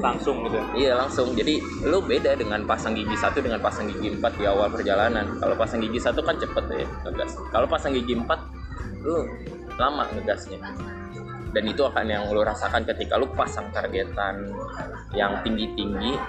langsung 0.01 0.41
gitu 0.45 0.57
Iya 0.73 0.97
langsung. 0.97 1.37
Jadi 1.37 1.61
lu 1.85 2.01
beda 2.01 2.33
dengan 2.33 2.65
pasang 2.65 2.97
gigi 2.97 3.13
satu 3.13 3.41
dengan 3.41 3.61
pasang 3.61 3.89
gigi 3.89 4.13
4 4.13 4.21
di 4.37 4.45
awal 4.45 4.69
perjalanan. 4.73 5.37
Kalau 5.37 5.53
pasang 5.57 5.81
gigi 5.81 5.99
satu 6.01 6.21
kan 6.21 6.37
cepet 6.37 6.65
ya. 6.71 6.87
Kalau 7.51 7.67
pasang 7.69 7.93
gigi 7.93 8.13
4 8.17 8.25
lu 9.05 9.21
lama 9.77 10.07
ngegasnya. 10.11 10.59
Dan 11.55 11.63
itu 11.71 11.87
akan 11.87 12.05
yang 12.07 12.27
lu 12.35 12.43
rasakan 12.43 12.83
ketika 12.83 13.15
lu 13.15 13.31
pasang 13.31 13.71
targetan 13.71 14.51
yang 15.15 15.39
tinggi-tinggi 15.39 16.19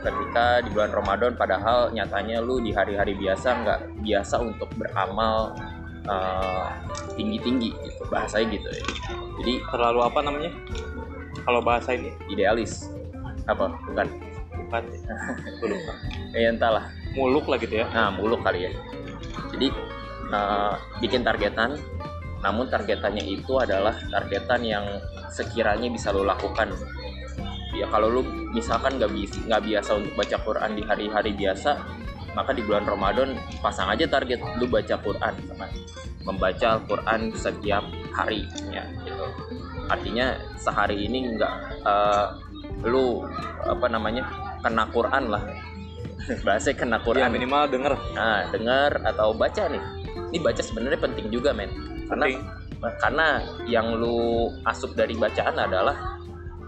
ketika 0.00 0.64
di 0.64 0.72
bulan 0.72 0.92
Ramadan 0.96 1.36
padahal 1.36 1.92
nyatanya 1.92 2.40
lu 2.40 2.56
di 2.64 2.72
hari-hari 2.72 3.12
biasa 3.12 3.48
nggak 3.60 3.80
biasa 4.00 4.40
untuk 4.40 4.72
beramal 4.80 5.52
eh, 6.08 6.68
tinggi-tinggi 7.20 7.76
gitu 7.76 8.02
bahasanya 8.08 8.56
gitu 8.56 8.68
ya. 8.72 8.84
Jadi 9.40 9.52
terlalu 9.68 10.00
apa 10.00 10.18
namanya? 10.24 10.52
Kalau 11.44 11.60
bahasa 11.60 11.96
ini? 11.96 12.12
Idealis. 12.32 12.88
Apa? 13.48 13.72
Bukan. 13.88 14.06
Bukan 14.56 14.82
Gua 15.60 15.68
lupa. 15.68 15.92
Ya 16.32 16.48
entahlah. 16.52 16.88
Muluk 17.16 17.48
lah 17.48 17.58
gitu 17.60 17.80
ya? 17.80 17.86
Nah, 17.92 18.12
muluk 18.14 18.40
kali 18.44 18.68
ya. 18.68 18.72
Jadi 19.52 19.68
eh, 20.32 20.74
bikin 21.00 21.24
targetan, 21.24 21.76
namun 22.40 22.72
targetannya 22.72 23.24
itu 23.24 23.60
adalah 23.60 23.92
targetan 24.08 24.64
yang 24.64 24.84
sekiranya 25.28 25.92
bisa 25.92 26.08
lo 26.12 26.24
lakukan. 26.24 26.72
Ya 27.76 27.86
kalau 27.86 28.10
lu 28.10 28.22
misalkan 28.50 28.98
nggak 28.98 29.12
bisa 29.14 29.38
nggak 29.46 29.62
biasa 29.62 29.90
untuk 30.00 30.12
baca 30.16 30.36
Quran 30.42 30.70
di 30.74 30.82
hari-hari 30.82 31.32
biasa, 31.36 31.70
maka 32.34 32.50
di 32.56 32.64
bulan 32.64 32.88
Ramadan 32.88 33.36
pasang 33.60 33.92
aja 33.92 34.08
target 34.08 34.40
lu 34.58 34.66
baca 34.66 34.96
Quran 34.98 35.34
sama 35.46 35.66
membaca 36.24 36.66
Al-Quran 36.76 37.32
setiap 37.32 37.84
hari 38.12 38.48
ya 38.72 38.84
gitu. 39.04 39.24
Artinya 39.88 40.36
sehari 40.56 41.06
ini 41.06 41.36
nggak 41.36 41.54
eh, 41.84 42.26
lu 42.88 43.24
apa 43.68 43.86
namanya 43.92 44.24
kena 44.64 44.88
Quran 44.88 45.32
lah 45.32 45.44
bahasa 46.46 46.72
kena 46.72 47.00
ya 47.00 47.04
Quran 47.04 47.28
minimal 47.32 47.64
denger 47.68 47.94
Nah, 48.16 48.48
dengar 48.52 48.90
atau 49.04 49.32
baca 49.36 49.68
nih. 49.68 49.82
Ini 50.30 50.38
baca 50.38 50.62
sebenarnya 50.62 51.00
penting 51.02 51.26
juga, 51.32 51.50
men. 51.50 51.99
Karena 52.10 52.26
karena 52.98 53.26
yang 53.68 53.94
lu 53.94 54.50
asup 54.66 54.96
dari 54.98 55.14
bacaan 55.14 55.56
adalah 55.56 56.20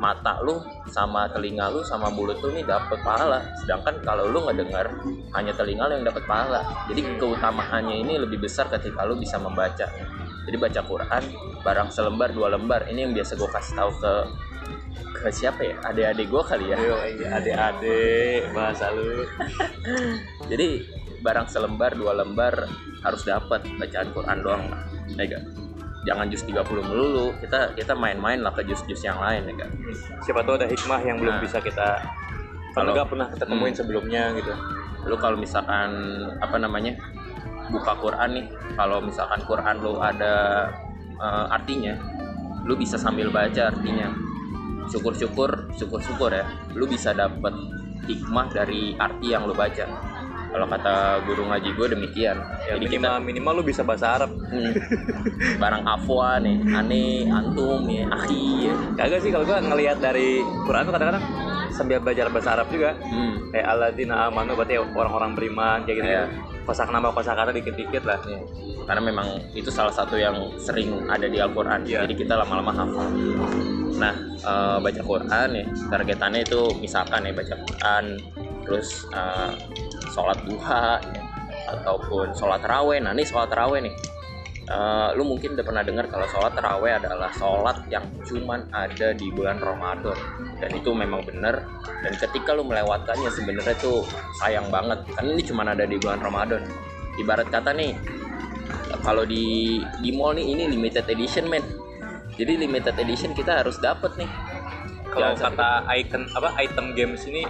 mata 0.02 0.42
lu 0.42 0.58
sama 0.90 1.30
telinga 1.30 1.70
lu 1.70 1.87
sama 1.87 2.11
mulut 2.11 2.38
lu 2.42 2.54
nih 2.54 2.66
dapat 2.66 2.99
pahala. 3.06 3.42
Sedangkan 3.62 4.02
kalau 4.02 4.30
lu 4.30 4.42
nggak 4.42 4.58
dengar, 4.58 4.87
hanya 5.34 5.52
telinga 5.54 5.87
lu 5.90 6.02
yang 6.02 6.06
dapat 6.06 6.25
pahala. 6.26 6.61
Jadi 6.90 7.00
keutamaannya 7.18 8.02
ini 8.02 8.18
lebih 8.18 8.42
besar 8.42 8.66
ketika 8.70 9.06
lu 9.06 9.18
bisa 9.18 9.38
membaca. 9.38 9.87
jadi 10.42 10.58
baca 10.58 10.82
Quran 10.82 11.22
barang 11.62 11.94
selembar 11.94 12.34
dua 12.34 12.50
lembar 12.50 12.90
ini 12.90 13.06
yang 13.06 13.14
biasa 13.14 13.38
gue 13.38 13.46
kasih 13.46 13.75
tahu 13.78 13.90
ke 14.02 14.12
ke 15.22 15.28
siapa 15.30 15.62
ya 15.62 15.75
adik-adik 15.87 16.26
gue 16.26 16.42
kali 16.42 16.66
ya 16.66 16.76
iya, 16.82 17.28
adik-adik 17.38 18.50
bahasa 18.50 18.90
lu. 18.90 19.22
jadi 20.50 20.82
barang 21.22 21.46
selembar 21.46 21.94
dua 21.94 22.18
lembar 22.18 22.66
harus 23.06 23.22
dapat 23.22 23.62
bacaan 23.78 24.11
Quran 24.11 24.38
doang 24.42 24.64
lah 24.66 24.82
ya 25.19 25.25
gak? 25.28 25.45
jangan 26.02 26.26
jus 26.26 26.42
30 26.42 26.59
melulu 26.83 27.31
kita 27.38 27.78
kita 27.78 27.95
main-main 27.95 28.42
lah 28.42 28.50
ke 28.50 28.66
jus-jus 28.66 29.02
yang 29.02 29.16
lain 29.16 29.47
ya 29.47 29.52
gak? 29.54 29.71
Siapa 30.21 30.42
tahu 30.42 30.59
ada 30.59 30.66
hikmah 30.66 31.00
yang 31.00 31.16
belum 31.19 31.38
Nah. 31.38 31.42
bisa 31.42 31.59
kita 31.59 32.02
kalau 32.73 32.90
nggak 32.90 33.09
pernah 33.09 33.26
kita 33.28 33.45
temuin 33.45 33.71
Hmm. 33.71 33.78
sebelumnya 33.78 34.23
gitu. 34.35 34.52
lu 35.02 35.19
kalau 35.19 35.35
misalkan 35.35 35.90
apa 36.38 36.57
namanya 36.57 36.95
buka 37.69 37.90
Quran 37.99 38.28
nih 38.33 38.47
kalau 38.75 39.02
misalkan 39.02 39.42
Quran 39.42 39.76
lu 39.78 39.99
ada 39.99 40.66
eh, 41.19 41.47
artinya 41.50 41.95
lu 42.62 42.75
bisa 42.75 42.95
sambil 42.95 43.26
baca 43.28 43.66
artinya 43.69 44.14
syukur-syukur 44.87 45.71
syukur-syukur 45.75 46.31
ya 46.31 46.47
lu 46.75 46.87
bisa 46.87 47.11
dapet 47.12 47.50
hikmah 48.04 48.47
dari 48.50 48.95
arti 48.95 49.31
yang 49.31 49.47
lu 49.47 49.54
baca 49.54 49.87
kalau 50.52 50.66
kata 50.68 51.25
guru 51.25 51.49
ngaji 51.49 51.71
gue 51.73 51.87
demikian 51.97 52.37
Ya, 52.68 52.78
jadi 52.78 52.87
minimal 52.87 53.16
kita 53.18 53.26
minimal 53.26 53.52
lu 53.59 53.64
bisa 53.66 53.82
bahasa 53.82 54.06
Arab. 54.21 54.30
Hmm. 54.52 54.73
barang 55.62 55.82
afwa 55.82 56.38
nih 56.38 56.56
aneh 56.71 57.26
antum 57.26 57.82
ya 57.90 58.06
akhi 58.12 58.71
ya. 58.71 58.75
Kagak 58.94 59.21
sih 59.25 59.30
kalau 59.35 59.49
gua 59.49 59.59
ngelihat 59.59 59.99
dari 59.99 60.44
Quran 60.68 60.87
tuh 60.87 60.92
kadang-kadang 60.94 61.25
sambil 61.75 61.99
belajar 61.99 62.30
bahasa 62.30 62.54
Arab 62.54 62.71
juga. 62.71 62.94
Hmm. 63.02 63.50
Kayak 63.50 63.66
alladzina 63.66 64.30
amanu 64.30 64.54
berarti 64.54 64.78
orang-orang 64.78 65.32
beriman 65.35 65.78
kayak 65.88 65.97
gitu. 65.99 66.09
Iya. 66.12 66.25
Kosak 66.62 66.94
nama 66.94 67.11
kosak 67.11 67.35
kata 67.35 67.50
dikit-dikit 67.50 68.06
lah. 68.06 68.23
Ya, 68.23 68.38
karena 68.87 69.02
memang 69.02 69.26
itu 69.54 69.71
salah 69.71 69.94
satu 69.94 70.18
yang 70.18 70.35
sering 70.59 71.06
ada 71.06 71.26
di 71.30 71.38
Al-Quran 71.38 71.87
Iya. 71.87 72.06
jadi 72.06 72.14
kita 72.18 72.35
lama-lama 72.35 72.73
hafal 72.75 73.06
nah 73.99 74.14
eh, 74.42 74.76
baca 74.82 75.02
Quran 75.06 75.49
ya 75.54 75.64
targetannya 75.87 76.42
itu 76.42 76.61
misalkan 76.82 77.23
ya 77.23 77.32
baca 77.35 77.54
Quran 77.54 78.04
terus 78.62 79.07
eh, 79.11 79.52
sholat 80.11 80.38
duha 80.47 80.99
ya, 81.02 81.23
ataupun 81.78 82.35
sholat 82.37 82.62
raweh. 82.62 82.99
Nah 83.02 83.12
ini 83.14 83.25
sholat 83.26 83.50
raweh 83.50 83.83
nih. 83.85 83.95
Eh, 84.62 85.09
lu 85.19 85.26
mungkin 85.26 85.59
udah 85.59 85.66
pernah 85.66 85.83
dengar 85.83 86.07
kalau 86.07 86.26
sholat 86.31 86.54
raweh 86.54 86.95
adalah 86.95 87.28
sholat 87.35 87.83
yang 87.90 88.07
cuman 88.23 88.66
ada 88.71 89.11
di 89.12 89.28
bulan 89.35 89.59
Ramadan. 89.59 90.16
Dan 90.62 90.71
itu 90.78 90.95
memang 90.95 91.26
benar. 91.26 91.66
Dan 92.02 92.14
ketika 92.16 92.54
lu 92.54 92.62
melewatkannya 92.62 93.31
sebenarnya 93.31 93.75
tuh 93.83 94.07
sayang 94.38 94.71
banget. 94.71 95.02
Karena 95.12 95.31
ini 95.35 95.42
cuman 95.42 95.66
ada 95.75 95.85
di 95.85 95.99
bulan 95.99 96.23
Ramadan. 96.23 96.62
Ibarat 97.21 97.52
kata 97.52 97.76
nih 97.76 97.92
kalau 99.02 99.26
di 99.26 99.78
di 100.00 100.11
mall 100.14 100.38
nih 100.38 100.47
ini 100.47 100.64
limited 100.71 101.04
edition 101.11 101.50
men. 101.50 101.64
Jadi 102.38 102.57
limited 102.64 102.97
edition 102.97 103.35
kita 103.35 103.61
harus 103.61 103.76
dapat 103.83 104.14
nih. 104.16 104.31
Kalau 105.12 105.37
kata 105.37 105.85
icon 105.92 106.25
apa 106.33 106.57
item 106.57 106.97
games 106.97 107.28
ini 107.28 107.45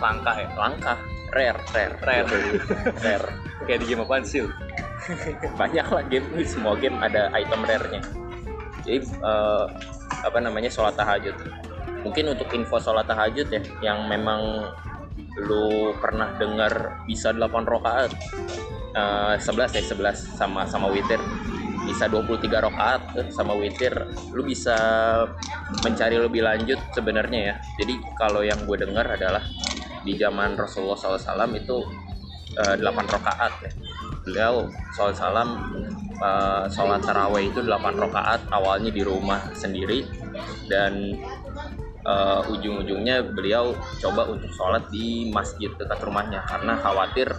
langka 0.00 0.32
ya. 0.38 0.48
langka 0.58 0.94
rare 1.34 1.60
rare. 1.74 1.94
Rare. 2.02 2.26
rare. 3.02 3.28
Kayak 3.64 3.78
di 3.82 3.86
game 3.90 4.02
apaan 4.04 4.24
sih? 4.26 4.44
banyak 5.60 5.86
lah 5.88 6.04
game. 6.08 6.26
Semua 6.46 6.74
game 6.78 6.96
ada 7.02 7.28
item 7.36 7.62
rare 7.68 7.88
nya 7.92 8.02
jadi 8.84 9.00
eh, 9.00 9.66
apa 10.22 10.38
namanya 10.38 10.68
sholat 10.68 10.94
tahajud. 10.94 11.34
Mungkin 12.04 12.36
untuk 12.36 12.52
info 12.52 12.76
sholat 12.76 13.08
tahajud 13.08 13.48
ya 13.48 13.64
yang 13.80 14.06
memang 14.06 14.68
lu 15.40 15.96
pernah 15.98 16.36
dengar 16.36 17.02
bisa 17.08 17.32
8 17.32 17.64
rakaat. 17.64 18.12
Eh, 18.94 19.34
11 19.40 19.80
ya 19.80 19.82
11 19.82 20.36
sama 20.36 20.68
sama 20.68 20.92
witir. 20.92 21.18
Bisa 21.84 22.08
23 22.08 22.60
rakaat 22.60 23.02
eh, 23.16 23.28
sama 23.32 23.56
witir. 23.56 23.96
Lu 24.36 24.44
bisa 24.44 24.76
mencari 25.80 26.20
lebih 26.20 26.44
lanjut 26.44 26.78
sebenarnya 26.92 27.40
ya. 27.40 27.54
Jadi 27.80 27.94
kalau 28.20 28.44
yang 28.44 28.60
gue 28.68 28.76
dengar 28.84 29.08
adalah 29.16 29.42
di 30.04 30.20
zaman 30.20 30.54
Rasulullah 30.54 31.00
SAW 31.00 31.56
itu 31.56 31.76
eh, 32.60 32.76
8 32.78 32.84
rakaat 32.84 33.52
ya. 33.64 33.72
Beliau 34.24 34.68
sholat 34.92 35.16
salam 35.16 35.48
eh, 36.14 36.64
sholat 36.68 37.00
taraweh 37.02 37.50
itu 37.50 37.64
8 37.64 37.72
rakaat 37.96 38.40
awalnya 38.52 38.92
di 38.92 39.02
rumah 39.02 39.50
sendiri. 39.56 40.04
Dan 40.68 41.16
eh, 42.04 42.40
ujung-ujungnya 42.52 43.24
beliau 43.32 43.72
coba 43.98 44.28
untuk 44.28 44.52
sholat 44.52 44.86
di 44.92 45.32
masjid 45.32 45.72
dekat 45.74 45.98
rumahnya. 46.04 46.44
Karena 46.44 46.76
khawatir 46.78 47.32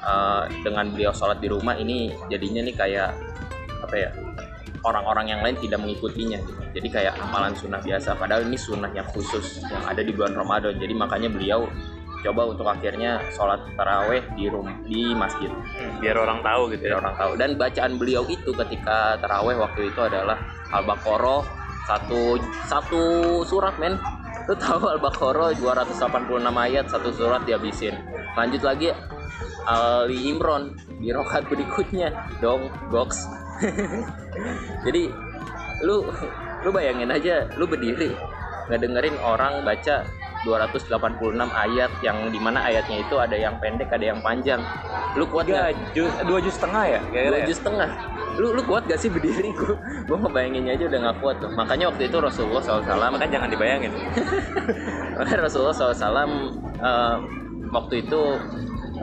eh, 0.00 0.44
dengan 0.64 0.88
beliau 0.90 1.12
sholat 1.12 1.38
di 1.38 1.48
rumah 1.52 1.76
ini 1.76 2.10
jadinya 2.32 2.64
nih 2.64 2.74
kayak 2.74 3.10
apa 3.80 3.96
ya 3.96 4.10
orang-orang 4.84 5.36
yang 5.36 5.40
lain 5.44 5.56
tidak 5.60 5.78
mengikutinya 5.82 6.38
gitu. 6.40 6.62
jadi 6.72 6.88
kayak 6.88 7.14
amalan 7.20 7.52
sunnah 7.52 7.80
biasa. 7.82 8.16
Padahal 8.16 8.48
ini 8.48 8.56
sunnah 8.56 8.88
yang 8.94 9.04
khusus 9.12 9.60
yang 9.68 9.84
ada 9.84 10.00
di 10.00 10.12
bulan 10.14 10.32
Ramadan. 10.32 10.76
Jadi 10.78 10.94
makanya 10.96 11.28
beliau 11.28 11.68
coba 12.20 12.42
untuk 12.48 12.66
akhirnya 12.68 13.20
sholat 13.32 13.60
taraweh 13.74 14.22
di 14.36 14.46
rumah 14.46 14.76
di 14.84 15.12
masjid. 15.16 15.48
Biar 15.98 16.16
orang 16.20 16.44
tahu 16.44 16.72
gitu 16.72 16.88
biar 16.88 16.94
ya. 16.96 17.00
orang 17.00 17.14
tahu. 17.16 17.32
Dan 17.36 17.50
bacaan 17.56 17.92
beliau 17.96 18.22
itu 18.28 18.50
ketika 18.52 19.16
taraweh 19.20 19.56
waktu 19.56 19.88
itu 19.88 20.00
adalah 20.00 20.36
al-baqarah 20.72 21.42
satu 21.88 22.38
satu 22.68 23.02
surat 23.44 23.74
men. 23.80 23.96
Lu 24.48 24.54
tahu 24.56 24.84
al-baqarah 24.98 25.56
286 25.56 25.96
ayat 26.44 26.84
satu 26.88 27.10
surat 27.14 27.42
dihabisin. 27.48 27.96
Lanjut 28.36 28.62
lagi 28.62 28.92
Ali 29.68 30.32
Imron 30.32 30.76
di 31.00 31.12
rokat 31.12 31.48
berikutnya. 31.48 32.12
Dong 32.40 32.68
box. 32.92 33.28
Jadi 34.86 35.08
lu 35.80 36.04
lu 36.60 36.68
bayangin 36.72 37.08
aja 37.08 37.48
lu 37.56 37.64
berdiri 37.64 38.12
ngedengerin 38.68 39.16
orang 39.24 39.64
baca 39.64 40.04
286 40.46 41.36
ayat 41.52 41.90
yang 42.00 42.16
di 42.32 42.40
mana 42.40 42.64
ayatnya 42.64 43.04
itu 43.04 43.14
ada 43.20 43.36
yang 43.36 43.60
pendek 43.60 43.92
ada 43.92 44.04
yang 44.08 44.20
panjang 44.24 44.60
lu 45.18 45.28
kuat 45.28 45.44
nggak 45.44 45.76
jus, 45.92 46.08
dua 46.24 46.38
jus 46.40 46.54
setengah 46.56 46.84
ya? 46.96 47.00
Dua 47.12 47.38
ya? 47.42 47.44
juz 47.44 47.58
setengah 47.60 47.88
lu 48.40 48.56
lu 48.56 48.62
kuat 48.64 48.88
gak 48.88 48.96
sih 48.96 49.12
berdiri 49.12 49.52
gua 49.52 49.76
gua 50.08 50.16
ngebayanginnya 50.24 50.72
aja 50.80 50.84
udah 50.88 51.00
nggak 51.04 51.18
kuat 51.20 51.36
tuh 51.44 51.50
makanya 51.52 51.92
waktu 51.92 52.02
itu 52.08 52.16
Rasulullah 52.16 52.62
SAW 52.62 52.88
Makanya 52.88 53.32
jangan 53.36 53.48
dibayangin. 53.52 53.92
makanya 55.20 55.40
Rasulullah 55.44 55.76
SAW 55.76 56.08
eh, 56.80 57.16
waktu 57.68 57.94
itu 58.06 58.20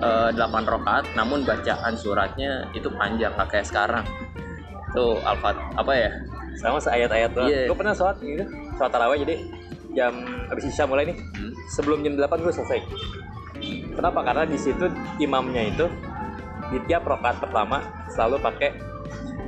eh, 0.01 0.29
8 0.33 0.41
rakaat 0.41 1.05
namun 1.13 1.45
bacaan 1.45 1.93
suratnya 1.93 2.65
itu 2.73 2.89
panjang 2.97 3.29
nggak 3.37 3.49
kayak 3.51 3.67
sekarang 3.67 4.05
tuh 4.95 5.21
alfat 5.21 5.53
apa 5.77 5.93
ya 5.93 6.11
Sama 6.57 6.81
seayat-ayat 6.81 7.37
doang. 7.37 7.53
Iya. 7.53 7.69
Gue 7.69 7.77
pernah 7.77 7.93
sholat 7.93 8.17
gitu, 8.17 8.41
sholat 8.81 8.89
tarawih 8.89 9.21
jadi 9.21 9.45
jam 9.97 10.13
habis 10.53 10.69
isya 10.69 10.85
mulai 10.85 11.09
nih. 11.09 11.17
Hmm. 11.17 11.53
Sebelum 11.73 12.05
jam 12.05 12.13
8 12.13 12.45
gue 12.45 12.53
selesai. 12.53 12.79
Kenapa? 13.97 14.21
Karena 14.21 14.45
di 14.45 14.57
situ 14.61 14.85
imamnya 15.17 15.65
itu 15.65 15.89
di 16.69 16.77
tiap 16.85 17.09
rakaat 17.09 17.41
pertama 17.41 17.81
selalu 18.13 18.37
pakai 18.37 18.69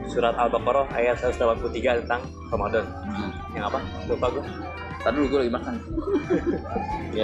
surat 0.10 0.34
Al-Baqarah 0.34 0.90
ayat 0.98 1.22
183 1.22 2.02
tentang 2.04 2.26
Ramadan. 2.50 2.86
Yang 3.54 3.64
apa? 3.70 3.80
Lupa 4.10 4.28
gue. 4.34 4.44
Tadi 5.00 5.16
dulu 5.16 5.28
gue 5.32 5.40
lagi 5.48 5.54
makan 5.56 5.76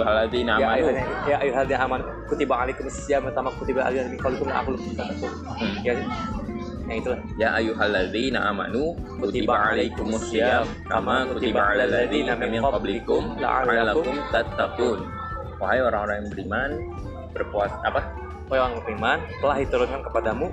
halati 0.00 0.40
Ya 0.40 0.56
nama 0.56 0.72
ayuhal 0.72 0.96
ya 1.28 1.36
ayuhalladzina 1.44 1.84
amanu 1.84 2.04
kutiba 2.32 2.54
alaikum 2.64 2.88
siyam 2.88 3.28
kama 3.28 3.52
kutiba 3.60 3.84
ladzina 3.84 4.16
qablikum 4.16 4.48
la'allakum 4.48 4.88
tattaqun. 4.96 5.32
Ya 5.84 6.00
Yang 6.90 6.98
itulah. 7.06 7.18
Ya 7.38 7.48
ayyuhalladzina 7.54 8.50
amanu 8.50 8.98
kutiba 9.22 9.70
alaikumusiyam 9.70 10.66
kama 10.90 11.30
kutiba 11.30 11.62
alal 11.70 11.86
ladzina 11.86 12.34
min 12.34 12.58
qablikum 12.58 13.38
la'allakum 13.38 14.18
tattaqun. 14.34 14.98
Wahai 15.62 15.78
orang-orang 15.78 16.26
yang 16.26 16.28
beriman, 16.34 16.70
berpuasa 17.30 17.78
apa? 17.86 18.00
Wahai 18.50 18.58
orang 18.66 18.74
beriman, 18.82 19.18
telah 19.38 19.56
diturunkan 19.62 20.00
kepadamu 20.10 20.46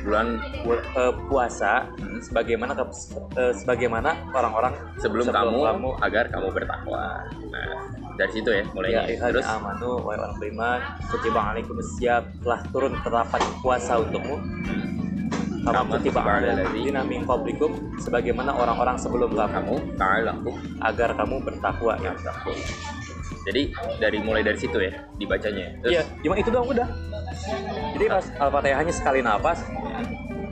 Bulan 0.00 0.38
bu- 0.64 0.80
eh, 0.96 1.12
puasa 1.28 1.84
sebagaimana 2.22 2.72
ke- 2.72 2.88
eh, 3.36 3.52
sebagaimana 3.52 4.14
orang-orang 4.32 4.72
sebelum, 4.96 5.26
Sebelum 5.28 5.58
kamu, 5.58 5.60
kamu- 5.66 5.96
agar 6.00 6.24
kamu 6.30 6.48
bertakwa. 6.56 7.20
Nah, 7.52 7.76
dari 8.16 8.30
situ 8.32 8.48
ya 8.48 8.62
ya 8.62 8.72
mulainya. 8.72 9.02
ayuhal 9.04 9.28
Terus 9.34 9.44
amanu 9.48 9.90
wahai 10.00 10.16
orang 10.22 10.34
beriman 10.40 10.78
kutiba 11.10 11.40
alaikum 11.52 11.76
siap 11.98 12.22
telah 12.40 12.60
turun 12.72 12.92
terdapat 13.04 13.40
puasa 13.60 14.00
untukmu 14.00 14.36
Alal 15.60 16.56
ladzina 16.56 17.04
min 17.04 17.28
qablikum 17.28 18.00
sebagaimana 18.00 18.56
orang-orang 18.56 18.96
sebelum 18.96 19.36
kamu 19.36 19.48
kamu 19.52 19.76
ta'alakum 20.00 20.54
agar 20.80 21.12
kamu 21.16 21.36
bertakwa 21.44 21.94
ya. 22.00 22.12
Jadi 23.44 23.72
dari 24.00 24.18
mulai 24.20 24.44
dari 24.44 24.56
situ 24.56 24.76
ya 24.80 24.92
dibacanya. 25.16 25.80
Terus 25.84 25.92
Iya, 25.96 26.02
cuma 26.24 26.34
itu 26.36 26.48
doang 26.52 26.68
udah. 26.68 26.88
Jadi 27.96 28.04
pas 28.08 28.26
Al-Fatihahnya 28.36 28.92
sekali 28.92 29.20
nafas, 29.24 29.64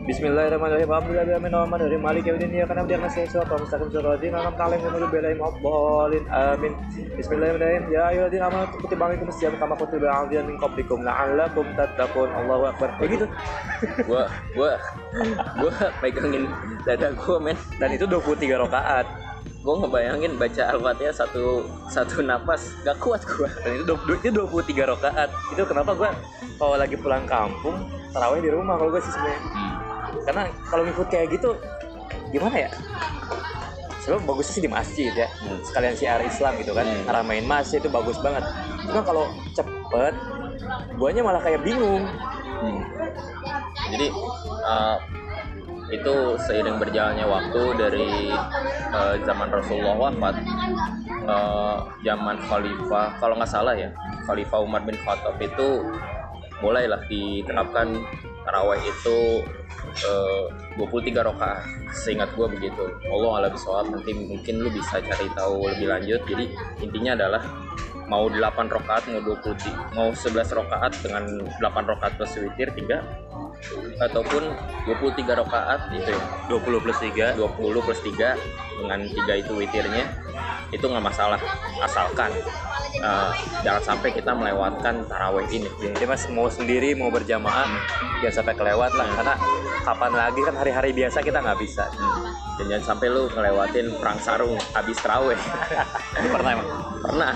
Bismillahirrahmanirrahim. 0.09 0.88
Alhamdulillahirrahmanirrahim. 0.88 2.01
Malik 2.01 2.25
yaumiddin 2.25 2.49
iyyaka 2.57 2.73
na'budu 2.73 2.97
wa 2.97 2.97
iyyaka 2.97 3.07
nasta'in. 3.12 3.29
Shiratal 3.29 3.61
mustaqim 3.61 3.88
shiratal 3.92 4.12
ladzina 4.16 4.37
an'amta 4.40 4.62
'alaihim 4.64 4.88
ghairil 4.88 5.37
maghdubi 5.37 5.68
'alaihim. 5.68 6.25
Amin. 6.33 6.73
Bismillahirrahmanirrahim. 7.12 7.85
Ya 7.92 8.03
ayyuhalladzina 8.09 8.44
amanu 8.49 8.66
kutiba 8.81 9.03
'alaikumus 9.05 9.37
shiyam 9.37 9.55
kama 9.61 9.75
kutiba 9.77 10.09
'alal 10.09 10.25
ladzina 10.25 10.42
min 10.49 10.57
qablikum 10.57 10.99
la'allakum 11.05 11.66
tattaqun. 11.77 12.29
Allahu 12.33 12.64
akbar. 12.73 12.88
Kayak 12.97 13.11
gitu. 13.12 13.27
gua 14.09 14.23
gua 14.57 14.73
gua 15.61 15.73
pegangin 16.01 16.44
dada 16.88 17.12
gua 17.12 17.37
men 17.44 17.57
Dan 17.77 17.92
itu 17.92 18.09
23 18.09 18.64
rakaat. 18.64 19.07
gua 19.61 19.75
ngebayangin 19.85 20.40
baca 20.40 20.73
al-fatihah 20.73 21.12
satu 21.12 21.68
satu 21.92 22.25
napas 22.25 22.81
gak 22.81 22.97
kuat 22.97 23.21
gua 23.29 23.53
Dan 23.61 23.77
itu 23.77 23.85
20 23.92 24.25
itu 24.25 24.31
23 24.33 24.88
rakaat. 24.88 25.29
Itu 25.53 25.68
kenapa 25.68 25.92
gua 25.92 26.16
kalau 26.57 26.81
lagi 26.81 26.97
pulang 26.97 27.29
kampung 27.29 27.77
tarawih 28.09 28.40
di 28.40 28.51
rumah 28.51 28.81
kalau 28.81 28.90
gue 28.90 29.03
sih 29.05 29.12
sebenarnya. 29.12 29.78
Karena 30.29 30.45
kalau 30.69 30.85
ngikut 30.85 31.09
kayak 31.09 31.33
gitu 31.33 31.57
gimana 32.29 32.69
ya? 32.69 32.71
Sebenarnya 34.05 34.29
bagusnya 34.29 34.53
sih 34.53 34.64
di 34.64 34.69
masjid 34.69 35.12
ya. 35.17 35.29
Hmm. 35.41 35.64
Sekalian 35.64 35.97
siar 35.97 36.21
Islam 36.21 36.53
gitu 36.61 36.77
kan. 36.77 36.85
Hmm. 36.85 37.09
Ngeramein 37.09 37.49
masjid 37.49 37.81
itu 37.81 37.88
bagus 37.88 38.21
banget. 38.21 38.45
Cuma 38.85 39.01
kalau 39.01 39.25
cepet 39.57 40.14
guanya 41.01 41.25
malah 41.25 41.41
kayak 41.41 41.64
bingung. 41.64 42.05
Hmm. 42.61 42.85
Jadi 43.88 44.12
uh, 44.69 45.01
itu 45.88 46.37
seiring 46.45 46.77
berjalannya 46.77 47.25
waktu 47.25 47.62
dari 47.81 48.29
uh, 48.93 49.17
zaman 49.25 49.49
Rasulullah 49.49 49.97
wafat, 49.97 50.37
uh, 51.25 51.88
zaman 52.05 52.37
Khalifah, 52.45 53.17
kalau 53.17 53.41
nggak 53.41 53.49
salah 53.49 53.73
ya, 53.73 53.88
Khalifah 54.29 54.61
Umar 54.61 54.85
bin 54.85 55.01
Khattab 55.01 55.41
itu 55.41 55.88
mulailah 56.61 57.01
diterapkan 57.09 58.05
taraweh 58.49 58.81
itu 58.81 59.45
uh, 60.09 60.49
23 60.81 61.13
rakaat. 61.21 61.69
Seingat 61.93 62.33
gua 62.33 62.49
begitu. 62.49 62.89
Allah 63.13 63.45
alam 63.45 63.51
bisawab 63.53 63.93
nanti 63.93 64.17
mungkin 64.17 64.65
lu 64.65 64.73
bisa 64.73 65.05
cari 65.05 65.29
tahu 65.37 65.69
lebih 65.69 65.93
lanjut. 65.93 66.21
Jadi 66.25 66.45
intinya 66.81 67.13
adalah 67.13 67.45
mau 68.09 68.25
8 68.33 68.41
rakaat 68.73 69.05
mau 69.13 69.21
20 69.21 69.93
mau 69.93 70.09
11 70.17 70.33
rakaat 70.65 70.93
dengan 71.05 71.25
8 71.61 71.91
rakaat 71.93 72.17
plus 72.17 72.41
witir 72.41 72.73
3 72.73 74.01
ataupun 74.01 74.43
23 74.89 75.41
rakaat 75.45 75.93
itu 75.93 76.09
ya 76.09 76.21
20 76.49 76.85
plus 76.89 76.99
3 77.05 77.37
20 77.37 77.85
plus 77.85 78.01
3 78.01 78.81
dengan 78.81 79.01
3 79.05 79.43
itu 79.45 79.53
witirnya 79.53 80.05
itu 80.73 80.85
nggak 80.89 81.05
masalah 81.05 81.37
asalkan 81.85 82.33
uh, 83.03 83.33
jangan 83.63 83.83
sampai 83.95 84.11
kita 84.15 84.33
melewatkan 84.35 85.07
taraweh 85.07 85.47
ini 85.51 85.69
Jadi 85.79 86.05
mas 86.05 86.25
mau 86.31 86.47
sendiri 86.51 86.95
mau 86.95 87.11
berjamaah 87.11 87.67
jangan 88.23 88.35
sampai 88.43 88.55
kelewat 88.59 88.93
lah 88.95 89.09
karena 89.15 89.35
kapan 89.87 90.13
lagi 90.13 90.41
kan 90.45 90.55
hari-hari 90.59 90.91
biasa 90.93 91.25
kita 91.25 91.39
nggak 91.41 91.59
bisa. 91.63 91.87
Hmm. 91.97 92.29
dan 92.59 92.65
jangan 92.75 92.85
sampai 92.95 93.07
lu 93.09 93.31
ngelewatin 93.31 93.87
perang 94.03 94.19
sarung 94.19 94.59
habis 94.75 94.99
taraweh 94.99 95.39
Ini 96.19 96.29
pernah 96.29 96.51
emang. 96.59 96.69
pernah 96.99 97.35